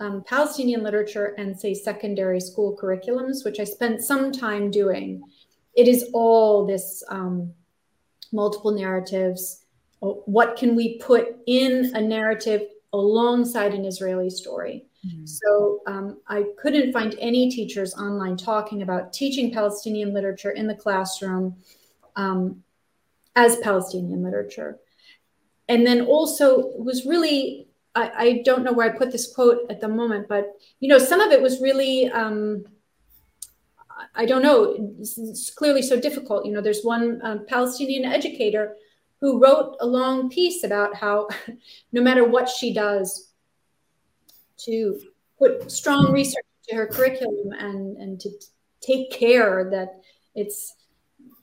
um, 0.00 0.24
Palestinian 0.26 0.82
literature 0.82 1.34
and 1.38 1.58
say 1.58 1.74
secondary 1.74 2.40
school 2.40 2.76
curriculums, 2.80 3.44
which 3.44 3.60
I 3.60 3.64
spent 3.64 4.02
some 4.02 4.32
time 4.32 4.70
doing, 4.70 5.22
it 5.74 5.88
is 5.88 6.10
all 6.12 6.66
this 6.66 7.02
um, 7.08 7.52
multiple 8.32 8.72
narratives. 8.72 9.64
What 10.26 10.56
can 10.56 10.76
we 10.76 10.98
put 10.98 11.36
in 11.46 11.92
a 11.94 12.00
narrative 12.00 12.62
alongside 12.92 13.74
an 13.74 13.84
Israeli 13.84 14.30
story? 14.30 14.86
Mm-hmm. 15.06 15.26
So 15.26 15.80
um, 15.86 16.20
I 16.28 16.46
couldn't 16.58 16.92
find 16.92 17.14
any 17.20 17.50
teachers 17.50 17.94
online 17.94 18.36
talking 18.36 18.82
about 18.82 19.12
teaching 19.12 19.52
Palestinian 19.52 20.12
literature 20.12 20.50
in 20.50 20.66
the 20.66 20.74
classroom. 20.74 21.56
Um, 22.16 22.62
as 23.36 23.58
Palestinian 23.58 24.24
literature. 24.24 24.78
And 25.68 25.86
then 25.86 26.00
also 26.00 26.68
was 26.78 27.04
really, 27.04 27.68
I, 27.94 28.10
I, 28.16 28.42
don't 28.44 28.64
know 28.64 28.72
where 28.72 28.90
I 28.90 28.96
put 28.96 29.12
this 29.12 29.32
quote 29.32 29.70
at 29.70 29.80
the 29.80 29.88
moment, 29.88 30.26
but 30.28 30.52
you 30.80 30.88
know, 30.88 30.98
some 30.98 31.20
of 31.20 31.30
it 31.30 31.42
was 31.42 31.60
really, 31.60 32.08
um, 32.10 32.64
I 34.14 34.24
don't 34.24 34.42
know, 34.42 34.94
it's, 34.98 35.50
clearly 35.50 35.82
so 35.82 36.00
difficult. 36.00 36.46
You 36.46 36.52
know, 36.52 36.60
there's 36.60 36.82
one 36.82 37.20
um, 37.22 37.46
Palestinian 37.46 38.04
educator 38.04 38.76
who 39.20 39.40
wrote 39.42 39.76
a 39.80 39.86
long 39.86 40.28
piece 40.28 40.64
about 40.64 40.94
how 40.94 41.28
no 41.92 42.02
matter 42.02 42.24
what 42.24 42.48
she 42.48 42.72
does 42.72 43.32
to 44.58 45.00
put 45.38 45.70
strong 45.70 46.12
research 46.12 46.44
to 46.68 46.74
her 46.74 46.86
curriculum 46.86 47.52
and, 47.58 47.96
and 47.96 48.20
to 48.20 48.30
take 48.80 49.10
care 49.10 49.68
that 49.70 50.00
it's 50.34 50.74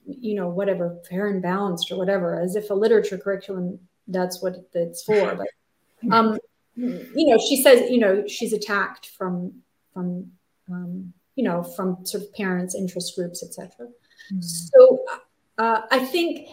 you 0.06 0.34
know 0.34 0.48
whatever 0.48 0.98
fair 1.08 1.28
and 1.28 1.42
balanced 1.42 1.90
or 1.90 1.96
whatever 1.96 2.40
as 2.40 2.56
if 2.56 2.70
a 2.70 2.74
literature 2.74 3.16
curriculum 3.16 3.78
that's 4.08 4.42
what 4.42 4.56
it's 4.74 5.02
for 5.02 5.34
but 5.34 5.48
um 6.12 6.38
you 6.76 7.26
know 7.26 7.38
she 7.38 7.62
says 7.62 7.90
you 7.90 7.98
know 7.98 8.26
she's 8.26 8.52
attacked 8.52 9.06
from 9.16 9.52
from 9.92 10.30
um, 10.70 11.12
you 11.36 11.44
know 11.44 11.62
from 11.62 12.04
sort 12.04 12.22
of 12.22 12.34
parents 12.34 12.74
interest 12.74 13.14
groups 13.16 13.42
etc 13.42 13.86
mm-hmm. 13.86 14.40
so 14.40 15.04
uh, 15.58 15.82
i 15.90 16.04
think 16.04 16.48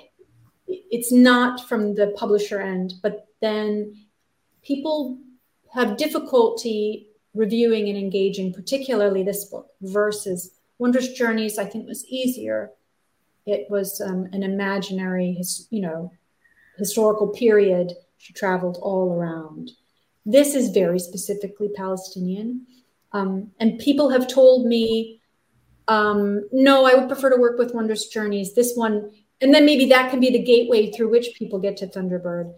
it's 0.90 1.12
not 1.12 1.68
from 1.68 1.96
the 1.96 2.14
publisher 2.18 2.60
end 2.60 2.94
but 3.02 3.28
then 3.42 3.96
people 4.64 5.18
have 5.74 5.98
difficulty 5.98 7.08
reviewing 7.34 7.90
and 7.90 7.98
engaging 7.98 8.54
particularly 8.54 9.24
this 9.24 9.46
book 9.46 9.68
versus 9.82 10.52
wondrous 10.78 11.10
journeys 11.14 11.58
i 11.58 11.66
think 11.66 11.88
was 11.88 12.06
easier 12.06 12.72
it 13.46 13.68
was 13.70 14.02
um, 14.02 14.28
an 14.34 14.44
imaginary, 14.44 15.34
his, 15.34 15.68
you 15.72 15.82
know, 15.82 16.12
historical 16.78 17.28
period. 17.30 17.94
She 18.18 18.34
traveled 18.34 18.78
all 18.82 19.14
around. 19.14 19.72
This 20.26 20.54
is 20.54 20.70
very 20.70 21.00
specifically 21.00 21.70
Palestinian. 21.76 22.68
Um, 23.14 23.52
and 23.60 23.80
people 23.80 24.10
have 24.10 24.28
told 24.28 24.68
me, 24.68 25.22
um, 25.88 26.48
no, 26.52 26.86
I 26.86 26.94
would 26.94 27.10
prefer 27.10 27.32
to 27.32 27.42
work 27.42 27.58
with 27.58 27.74
Wondrous 27.74 28.08
Journeys. 28.08 28.54
This 28.54 28.74
one, 28.76 29.12
and 29.42 29.54
then 29.54 29.66
maybe 29.66 29.86
that 29.88 30.12
can 30.12 30.20
be 30.20 30.30
the 30.30 30.44
gateway 30.44 30.92
through 30.92 31.10
which 31.10 31.34
people 31.36 31.60
get 31.60 31.78
to 31.78 31.88
Thunderbird. 31.88 32.54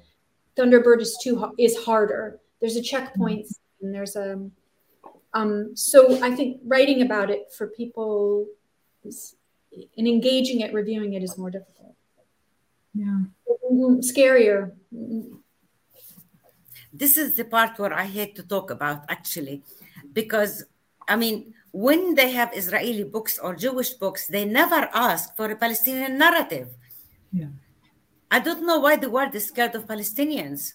Thunderbird 0.57 1.01
is 1.01 1.17
too 1.23 1.53
is 1.57 1.77
harder. 1.77 2.39
There's 2.59 2.75
a 2.75 2.81
checkpoint, 2.81 3.47
and 3.81 3.93
there's 3.93 4.15
a 4.15 4.49
um, 5.33 5.75
so 5.75 6.23
I 6.23 6.31
think 6.31 6.61
writing 6.65 7.01
about 7.01 7.29
it 7.29 7.51
for 7.51 7.67
people 7.67 8.47
is 9.03 9.35
and 9.97 10.07
engaging 10.07 10.59
it, 10.59 10.73
reviewing 10.73 11.13
it 11.13 11.23
is 11.23 11.37
more 11.37 11.49
difficult. 11.49 11.95
Yeah. 12.93 13.21
Mm-hmm. 13.49 13.99
Scarier. 13.99 14.73
This 16.93 17.17
is 17.17 17.35
the 17.35 17.45
part 17.45 17.79
where 17.79 17.93
I 17.93 18.05
hate 18.05 18.35
to 18.35 18.43
talk 18.43 18.69
about 18.69 19.05
actually, 19.09 19.63
because 20.13 20.63
I 21.07 21.15
mean, 21.15 21.55
when 21.73 22.13
they 22.13 22.29
have 22.31 22.55
Israeli 22.55 23.03
books 23.03 23.39
or 23.39 23.55
Jewish 23.55 23.93
books, 23.93 24.27
they 24.27 24.45
never 24.45 24.87
ask 24.93 25.35
for 25.35 25.49
a 25.49 25.55
Palestinian 25.55 26.19
narrative. 26.19 26.69
Yeah. 27.33 27.47
I 28.29 28.39
don't 28.39 28.65
know 28.65 28.79
why 28.79 28.95
the 28.95 29.09
world 29.09 29.33
is 29.33 29.47
scared 29.47 29.73
of 29.73 29.87
Palestinians. 29.87 30.73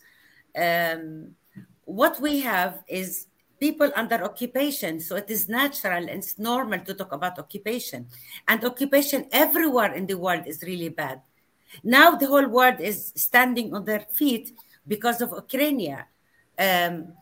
Um, 0.58 1.37
what 1.84 2.20
we 2.20 2.40
have 2.40 2.82
is 2.88 3.28
people 3.61 3.90
under 3.94 4.24
occupation. 4.24 4.98
So 4.98 5.14
it 5.14 5.30
is 5.30 5.48
natural 5.48 6.02
and 6.02 6.18
it's 6.18 6.37
normal 6.37 6.80
to 6.80 6.94
talk 6.94 7.12
about 7.12 7.38
occupation. 7.38 8.08
And 8.48 8.64
occupation 8.64 9.26
everywhere 9.30 9.94
in 9.94 10.06
the 10.06 10.18
world 10.18 10.44
is 10.46 10.62
really 10.62 10.88
bad. 10.88 11.22
Now 11.84 12.16
the 12.16 12.26
whole 12.26 12.48
world 12.48 12.80
is 12.80 13.12
standing 13.14 13.72
on 13.72 13.84
their 13.84 14.00
feet 14.00 14.52
because 14.87 15.20
of 15.20 15.30
Ukraine, 15.30 16.04
um, 16.58 17.12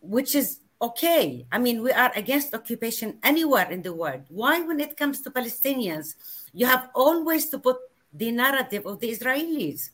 which 0.00 0.34
is 0.34 0.60
okay. 0.80 1.46
I 1.50 1.58
mean, 1.58 1.82
we 1.82 1.92
are 1.92 2.12
against 2.14 2.54
occupation 2.54 3.18
anywhere 3.22 3.70
in 3.70 3.82
the 3.82 3.92
world. 3.92 4.24
Why, 4.28 4.60
when 4.60 4.80
it 4.80 4.96
comes 4.96 5.20
to 5.22 5.30
Palestinians, 5.30 6.14
you 6.52 6.66
have 6.66 6.90
always 6.94 7.48
to 7.50 7.58
put 7.58 7.76
the 8.12 8.30
narrative 8.32 8.86
of 8.86 9.00
the 9.00 9.10
Israelis? 9.10 9.90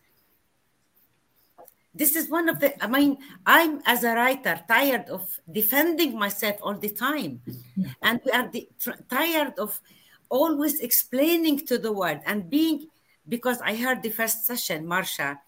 this 1.94 2.16
is 2.16 2.28
one 2.28 2.48
of 2.48 2.58
the 2.58 2.72
i 2.82 2.86
mean 2.86 3.18
i'm 3.46 3.80
as 3.84 4.04
a 4.04 4.14
writer 4.14 4.60
tired 4.68 5.08
of 5.08 5.28
defending 5.50 6.18
myself 6.18 6.56
all 6.62 6.74
the 6.74 6.88
time 6.88 7.40
and 8.02 8.20
we 8.24 8.32
are 8.32 8.48
the, 8.48 8.68
tired 9.10 9.52
of 9.58 9.80
always 10.28 10.80
explaining 10.80 11.58
to 11.58 11.76
the 11.78 11.92
world 11.92 12.20
and 12.26 12.48
being 12.48 12.86
because 13.28 13.60
i 13.60 13.74
heard 13.76 14.02
the 14.02 14.10
first 14.10 14.46
session 14.46 14.86
marcia 14.86 15.38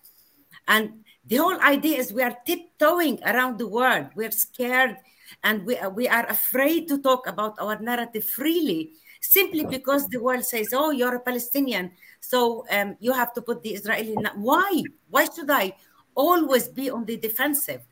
and 0.69 1.05
the 1.27 1.37
whole 1.37 1.59
idea 1.61 1.97
is 1.97 2.13
we 2.13 2.23
are 2.23 2.37
tiptoeing 2.45 3.19
around 3.25 3.59
the 3.59 3.69
world 3.69 4.07
we're 4.15 4.31
scared 4.31 4.97
and 5.43 5.65
we 5.65 5.77
are, 5.79 5.91
we 5.91 6.09
are 6.09 6.27
afraid 6.27 6.89
to 6.89 6.99
talk 6.99 7.27
about 7.27 7.55
our 7.59 7.79
narrative 7.81 8.25
freely 8.25 8.93
simply 9.21 9.65
because 9.65 10.09
the 10.09 10.21
world 10.21 10.45
says 10.45 10.69
oh 10.73 10.91
you're 10.91 11.15
a 11.15 11.21
palestinian 11.21 11.91
so 12.21 12.65
um, 12.71 12.97
you 13.01 13.13
have 13.13 13.33
to 13.33 13.41
put 13.41 13.63
the 13.63 13.71
israeli 13.71 14.15
why 14.37 14.83
why 15.11 15.25
should 15.25 15.51
i 15.51 15.73
always 16.15 16.69
be 16.69 16.91
on 16.91 17.05
the 17.05 17.17
defensive 17.17 17.83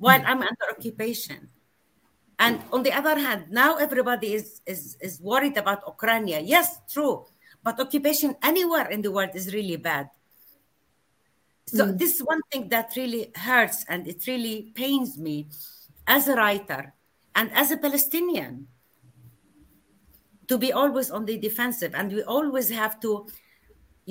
while 0.00 0.22
I'm 0.24 0.40
under 0.40 0.66
occupation. 0.70 1.48
And 2.38 2.60
on 2.72 2.82
the 2.82 2.92
other 2.92 3.18
hand, 3.18 3.46
now 3.50 3.76
everybody 3.76 4.32
is, 4.32 4.62
is, 4.66 4.96
is 5.00 5.20
worried 5.20 5.58
about 5.58 5.82
Ukraine. 5.86 6.26
Yes, 6.26 6.80
true. 6.90 7.26
But 7.62 7.78
occupation 7.78 8.34
anywhere 8.42 8.88
in 8.88 9.02
the 9.02 9.12
world 9.12 9.30
is 9.34 9.52
really 9.52 9.76
bad. 9.76 10.08
So 11.66 11.84
mm. 11.86 11.98
this 11.98 12.14
is 12.16 12.22
one 12.24 12.40
thing 12.50 12.70
that 12.70 12.94
really 12.96 13.30
hurts 13.34 13.84
and 13.88 14.08
it 14.08 14.26
really 14.26 14.72
pains 14.74 15.18
me 15.18 15.48
as 16.10 16.26
a 16.26 16.34
writer 16.34 16.92
and 17.38 17.50
as 17.54 17.70
a 17.70 17.78
Palestinian 17.78 18.66
to 20.50 20.58
be 20.58 20.72
always 20.72 21.10
on 21.10 21.24
the 21.24 21.38
defensive. 21.38 21.94
And 21.94 22.10
we 22.10 22.22
always 22.24 22.68
have 22.70 22.98
to 23.06 23.30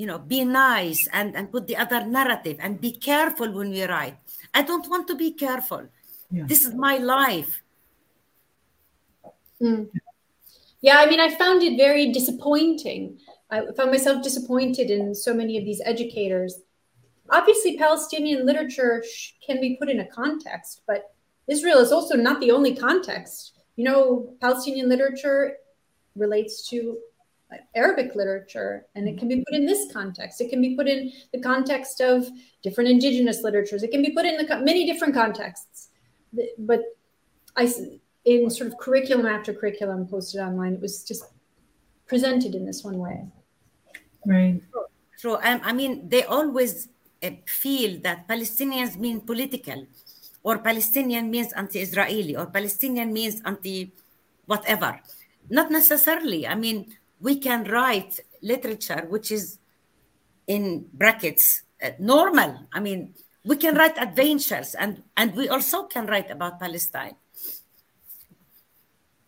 you 0.00 0.06
know 0.06 0.18
be 0.18 0.44
nice 0.44 1.06
and 1.12 1.36
and 1.36 1.52
put 1.52 1.66
the 1.66 1.76
other 1.76 2.06
narrative 2.06 2.56
and 2.60 2.80
be 2.80 2.92
careful 2.92 3.52
when 3.52 3.68
we 3.70 3.82
write 3.84 4.16
i 4.54 4.62
don't 4.62 4.88
want 4.88 5.06
to 5.06 5.14
be 5.14 5.32
careful 5.32 5.82
yeah. 6.30 6.44
this 6.46 6.64
is 6.64 6.72
my 6.72 6.96
life 6.96 7.60
mm. 9.60 9.84
yeah 10.80 10.98
i 11.02 11.06
mean 11.10 11.20
i 11.20 11.28
found 11.28 11.62
it 11.62 11.76
very 11.76 12.12
disappointing 12.12 13.18
i 13.50 13.60
found 13.76 13.90
myself 13.90 14.22
disappointed 14.22 14.90
in 14.90 15.12
so 15.12 15.34
many 15.34 15.58
of 15.58 15.64
these 15.64 15.82
educators 15.84 16.60
obviously 17.28 17.76
palestinian 17.76 18.46
literature 18.46 19.04
can 19.44 19.60
be 19.60 19.76
put 19.76 19.90
in 19.90 20.00
a 20.00 20.06
context 20.06 20.82
but 20.86 21.12
israel 21.50 21.78
is 21.78 21.92
also 21.92 22.16
not 22.16 22.40
the 22.40 22.50
only 22.50 22.74
context 22.74 23.58
you 23.76 23.84
know 23.84 24.34
palestinian 24.40 24.88
literature 24.88 25.56
relates 26.16 26.68
to 26.68 26.98
Arabic 27.74 28.14
literature, 28.14 28.86
and 28.94 29.08
it 29.08 29.18
can 29.18 29.28
be 29.28 29.42
put 29.46 29.54
in 29.54 29.66
this 29.66 29.92
context. 29.92 30.40
It 30.40 30.50
can 30.50 30.60
be 30.60 30.76
put 30.76 30.86
in 30.86 31.12
the 31.32 31.40
context 31.40 32.00
of 32.00 32.28
different 32.62 32.90
indigenous 32.90 33.42
literatures. 33.42 33.82
It 33.82 33.90
can 33.90 34.02
be 34.02 34.10
put 34.10 34.24
in 34.24 34.36
the, 34.36 34.60
many 34.60 34.86
different 34.86 35.14
contexts. 35.14 35.88
But 36.58 36.82
I, 37.56 37.72
in 38.24 38.50
sort 38.50 38.68
of 38.70 38.78
curriculum 38.78 39.26
after 39.26 39.52
curriculum 39.52 40.06
posted 40.06 40.40
online, 40.40 40.74
it 40.74 40.80
was 40.80 41.04
just 41.04 41.24
presented 42.06 42.54
in 42.54 42.64
this 42.64 42.84
one 42.84 42.98
way. 42.98 43.26
Right. 44.24 44.62
So 45.16 45.36
um, 45.42 45.60
I 45.64 45.72
mean, 45.72 46.08
they 46.08 46.24
always 46.24 46.88
uh, 47.22 47.30
feel 47.46 48.00
that 48.02 48.28
Palestinians 48.28 48.96
mean 48.96 49.20
political, 49.20 49.86
or 50.42 50.58
Palestinian 50.58 51.30
means 51.30 51.52
anti-Israeli, 51.52 52.36
or 52.36 52.46
Palestinian 52.46 53.12
means 53.12 53.42
anti 53.44 53.92
whatever. 54.46 55.00
Not 55.48 55.70
necessarily. 55.70 56.46
I 56.46 56.54
mean, 56.54 56.94
we 57.20 57.36
can 57.36 57.64
write 57.64 58.18
literature 58.42 59.06
which 59.08 59.30
is 59.30 59.58
in 60.46 60.86
brackets 60.94 61.62
uh, 61.84 61.90
normal 61.98 62.66
i 62.72 62.80
mean 62.80 63.14
we 63.44 63.56
can 63.56 63.74
write 63.74 63.96
adventures 63.98 64.74
and 64.74 65.02
and 65.16 65.34
we 65.36 65.48
also 65.48 65.84
can 65.84 66.06
write 66.06 66.30
about 66.30 66.58
palestine 66.58 67.14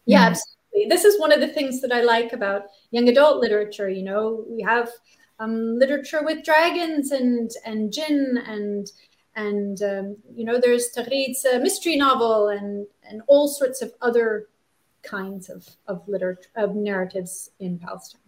yeah 0.06 0.32
absolutely 0.32 0.88
this 0.88 1.04
is 1.04 1.20
one 1.20 1.32
of 1.32 1.40
the 1.40 1.48
things 1.48 1.80
that 1.80 1.92
i 1.92 2.00
like 2.00 2.32
about 2.32 2.62
young 2.90 3.08
adult 3.08 3.40
literature 3.40 3.88
you 3.88 4.02
know 4.02 4.44
we 4.48 4.62
have 4.62 4.90
um, 5.38 5.78
literature 5.78 6.22
with 6.22 6.44
dragons 6.44 7.10
and 7.10 7.50
and 7.64 7.92
jinn 7.92 8.42
and 8.46 8.90
and 9.36 9.82
um, 9.82 10.16
you 10.34 10.44
know 10.44 10.60
there's 10.60 10.90
Taghrit's 10.90 11.44
uh, 11.44 11.58
mystery 11.58 11.96
novel 11.96 12.48
and 12.48 12.86
and 13.08 13.22
all 13.26 13.48
sorts 13.48 13.82
of 13.82 13.92
other 14.00 14.48
kinds 15.02 15.48
of, 15.48 15.68
of 15.88 16.06
literature 16.06 16.48
of 16.56 16.74
narratives 16.76 17.50
in 17.58 17.78
Palestine. 17.78 18.20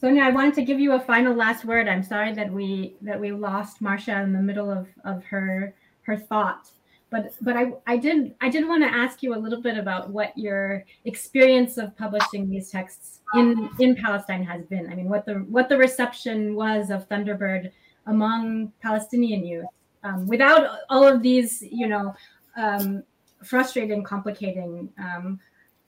Sonia, 0.00 0.22
I 0.22 0.30
wanted 0.30 0.54
to 0.54 0.62
give 0.62 0.78
you 0.78 0.92
a 0.92 1.00
final 1.00 1.34
last 1.34 1.64
word. 1.64 1.88
I'm 1.88 2.02
sorry 2.02 2.32
that 2.34 2.52
we 2.52 2.96
that 3.02 3.20
we 3.20 3.32
lost 3.32 3.80
Marcia 3.80 4.20
in 4.22 4.32
the 4.32 4.40
middle 4.42 4.70
of, 4.70 4.86
of 5.04 5.24
her 5.24 5.74
her 6.02 6.16
thought. 6.16 6.70
but 7.10 7.34
but 7.40 7.56
I, 7.56 7.72
I 7.86 7.96
did 7.96 8.34
I 8.40 8.48
did 8.48 8.66
want 8.66 8.82
to 8.82 8.88
ask 8.88 9.22
you 9.22 9.34
a 9.34 9.38
little 9.38 9.60
bit 9.60 9.76
about 9.76 10.10
what 10.10 10.36
your 10.36 10.84
experience 11.04 11.78
of 11.78 11.96
publishing 11.96 12.48
these 12.48 12.70
texts 12.70 13.20
in 13.34 13.68
in 13.78 13.96
Palestine 13.96 14.44
has 14.44 14.64
been. 14.66 14.90
I 14.90 14.94
mean, 14.94 15.08
what 15.08 15.26
the 15.26 15.34
what 15.34 15.68
the 15.68 15.76
reception 15.76 16.54
was 16.54 16.90
of 16.90 17.08
Thunderbird 17.08 17.72
among 18.08 18.72
Palestinian 18.82 19.44
youth 19.44 19.66
um, 20.02 20.26
without 20.26 20.80
all 20.88 21.06
of 21.06 21.22
these, 21.22 21.62
you 21.62 21.86
know, 21.86 22.14
um, 22.56 23.02
frustrating, 23.44 24.02
complicating, 24.02 24.90
um, 24.98 25.38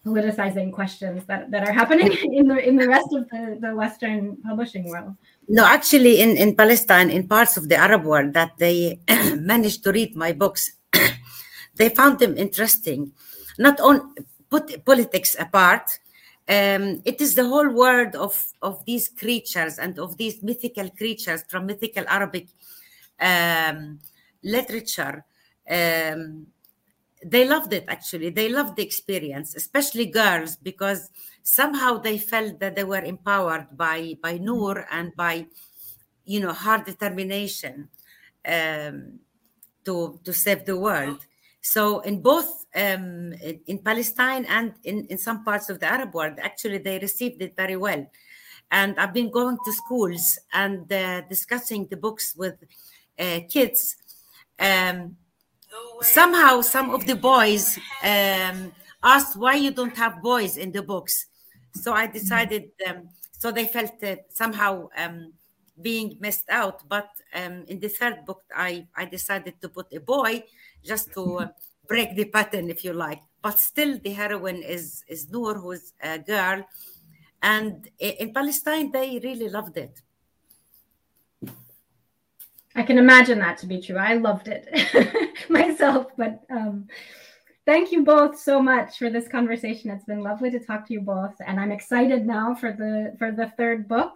politicizing 0.04 0.72
questions 0.72 1.24
that, 1.26 1.50
that 1.50 1.66
are 1.66 1.72
happening 1.72 2.12
in 2.32 2.48
the 2.48 2.56
in 2.56 2.76
the 2.76 2.88
rest 2.88 3.08
of 3.12 3.28
the, 3.28 3.58
the 3.60 3.74
Western 3.74 4.36
publishing 4.42 4.88
world. 4.88 5.14
No, 5.48 5.66
actually, 5.66 6.20
in, 6.20 6.36
in 6.36 6.54
Palestine, 6.54 7.10
in 7.10 7.26
parts 7.28 7.56
of 7.56 7.68
the 7.68 7.76
Arab 7.76 8.04
world 8.04 8.32
that 8.34 8.52
they 8.58 9.00
managed 9.36 9.84
to 9.84 9.92
read 9.92 10.16
my 10.16 10.32
books, 10.32 10.72
they 11.74 11.88
found 11.88 12.18
them 12.18 12.36
interesting. 12.36 13.12
Not 13.58 13.80
on 13.80 14.14
put 14.48 14.84
politics 14.84 15.36
apart, 15.38 15.98
um, 16.50 17.00
it 17.04 17.20
is 17.20 17.36
the 17.36 17.46
whole 17.46 17.68
world 17.68 18.16
of, 18.16 18.34
of 18.60 18.84
these 18.84 19.08
creatures 19.08 19.78
and 19.78 19.96
of 20.00 20.16
these 20.16 20.42
mythical 20.42 20.90
creatures 20.90 21.44
from 21.48 21.66
mythical 21.66 22.04
Arabic 22.08 22.48
um, 23.20 24.00
literature. 24.42 25.24
Um, 25.70 26.48
they 27.24 27.46
loved 27.46 27.72
it 27.72 27.84
actually. 27.86 28.30
They 28.30 28.48
loved 28.48 28.74
the 28.76 28.82
experience, 28.82 29.54
especially 29.54 30.06
girls, 30.06 30.56
because 30.56 31.10
somehow 31.44 31.98
they 31.98 32.18
felt 32.18 32.58
that 32.58 32.74
they 32.74 32.84
were 32.84 33.04
empowered 33.04 33.68
by 33.76 34.16
by 34.20 34.38
Noor 34.38 34.86
and 34.90 35.14
by, 35.14 35.46
you 36.24 36.40
know, 36.40 36.52
hard 36.52 36.84
determination 36.84 37.88
um, 38.44 39.20
to 39.84 40.18
to 40.24 40.32
save 40.32 40.64
the 40.64 40.76
world. 40.76 41.26
So 41.60 42.00
in 42.00 42.22
both 42.22 42.64
um, 42.74 43.32
in, 43.34 43.60
in, 43.66 43.78
Palestine 43.78 44.46
and 44.46 44.74
in, 44.84 45.06
in 45.06 45.18
some 45.18 45.44
parts 45.44 45.68
of 45.68 45.78
the 45.78 45.86
Arab 45.86 46.14
world, 46.14 46.38
actually 46.40 46.78
they 46.78 46.98
received 46.98 47.42
it 47.42 47.54
very 47.56 47.76
well. 47.76 48.06
And 48.70 48.98
I've 48.98 49.12
been 49.12 49.30
going 49.30 49.58
to 49.64 49.72
schools 49.72 50.38
and 50.52 50.90
uh, 50.92 51.22
discussing 51.22 51.86
the 51.90 51.96
books 51.96 52.34
with 52.36 52.54
uh, 53.18 53.40
kids. 53.48 53.96
Um, 54.58 55.16
somehow, 56.00 56.60
some 56.62 56.90
of 56.90 57.04
the 57.06 57.16
boys 57.16 57.78
um, 58.02 58.72
asked 59.02 59.36
why 59.36 59.54
you 59.54 59.72
don't 59.72 59.96
have 59.96 60.22
boys 60.22 60.56
in 60.56 60.72
the 60.72 60.82
books. 60.82 61.26
So 61.74 61.92
I 61.92 62.06
decided. 62.06 62.70
Um, 62.86 63.08
so 63.32 63.50
they 63.50 63.66
felt 63.66 64.02
uh, 64.02 64.16
somehow 64.28 64.88
um, 64.96 65.32
being 65.80 66.16
missed 66.20 66.48
out. 66.50 66.88
But 66.88 67.08
um, 67.34 67.64
in 67.68 67.80
the 67.80 67.88
third 67.88 68.24
book, 68.24 68.42
I 68.54 68.86
I 68.94 69.04
decided 69.04 69.60
to 69.62 69.68
put 69.68 69.92
a 69.92 70.00
boy 70.00 70.44
just 70.84 71.12
to 71.14 71.38
uh, 71.38 71.48
break 71.86 72.14
the 72.14 72.26
pattern, 72.26 72.70
if 72.70 72.84
you 72.84 72.92
like. 72.92 73.20
But 73.42 73.58
still, 73.58 73.98
the 73.98 74.12
heroine 74.12 74.62
is 74.62 75.02
is 75.08 75.30
Noor, 75.30 75.54
who's 75.54 75.92
a 76.02 76.18
girl, 76.18 76.64
and 77.42 77.88
in 77.98 78.32
Palestine, 78.32 78.92
they 78.92 79.18
really 79.22 79.48
loved 79.48 79.76
it. 79.76 80.00
I 82.74 82.82
can 82.82 82.98
imagine 82.98 83.38
that 83.40 83.58
to 83.58 83.66
be 83.66 83.80
true. 83.80 83.96
I 83.96 84.14
loved 84.14 84.48
it 84.48 84.68
myself, 85.48 86.06
but 86.16 86.44
um, 86.50 86.86
thank 87.66 87.90
you 87.90 88.04
both 88.04 88.38
so 88.38 88.62
much 88.62 88.98
for 88.98 89.10
this 89.10 89.26
conversation. 89.26 89.90
It's 89.90 90.04
been 90.04 90.20
lovely 90.20 90.50
to 90.50 90.60
talk 90.60 90.86
to 90.86 90.92
you 90.92 91.00
both, 91.00 91.34
and 91.46 91.58
I'm 91.58 91.72
excited 91.72 92.26
now 92.26 92.54
for 92.54 92.72
the 92.72 93.16
for 93.18 93.32
the 93.32 93.52
third 93.56 93.88
book, 93.88 94.12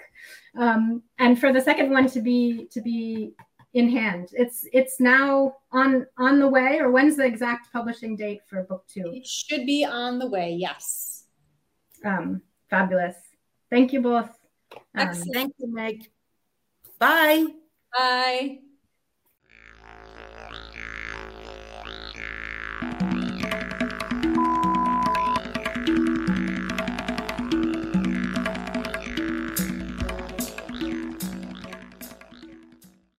um, 0.56 1.02
and 1.18 1.38
for 1.38 1.52
the 1.52 1.60
second 1.60 1.90
one 1.90 2.08
to 2.10 2.20
be 2.20 2.68
to 2.70 2.80
be 2.80 3.32
in 3.74 3.88
hand. 3.88 4.28
It's 4.32 4.66
it's 4.72 5.00
now 5.00 5.56
on 5.72 6.06
on 6.16 6.38
the 6.38 6.48
way, 6.48 6.78
or 6.78 6.90
when's 6.90 7.16
the 7.16 7.24
exact 7.24 7.72
publishing 7.72 8.16
date 8.16 8.40
for 8.46 8.62
book 8.62 8.84
two? 8.88 9.12
It 9.12 9.26
should 9.26 9.66
be 9.66 9.84
on 9.84 10.18
the 10.18 10.28
way. 10.28 10.56
Yes. 10.58 11.24
Um, 12.04 12.42
fabulous. 12.70 13.16
Thank 13.70 13.92
you 13.92 14.00
both. 14.00 14.30
Um, 14.94 15.14
Thank 15.14 15.54
you, 15.58 15.72
Meg. 15.72 16.08
Bye. 16.98 17.46
Bye. 17.92 18.63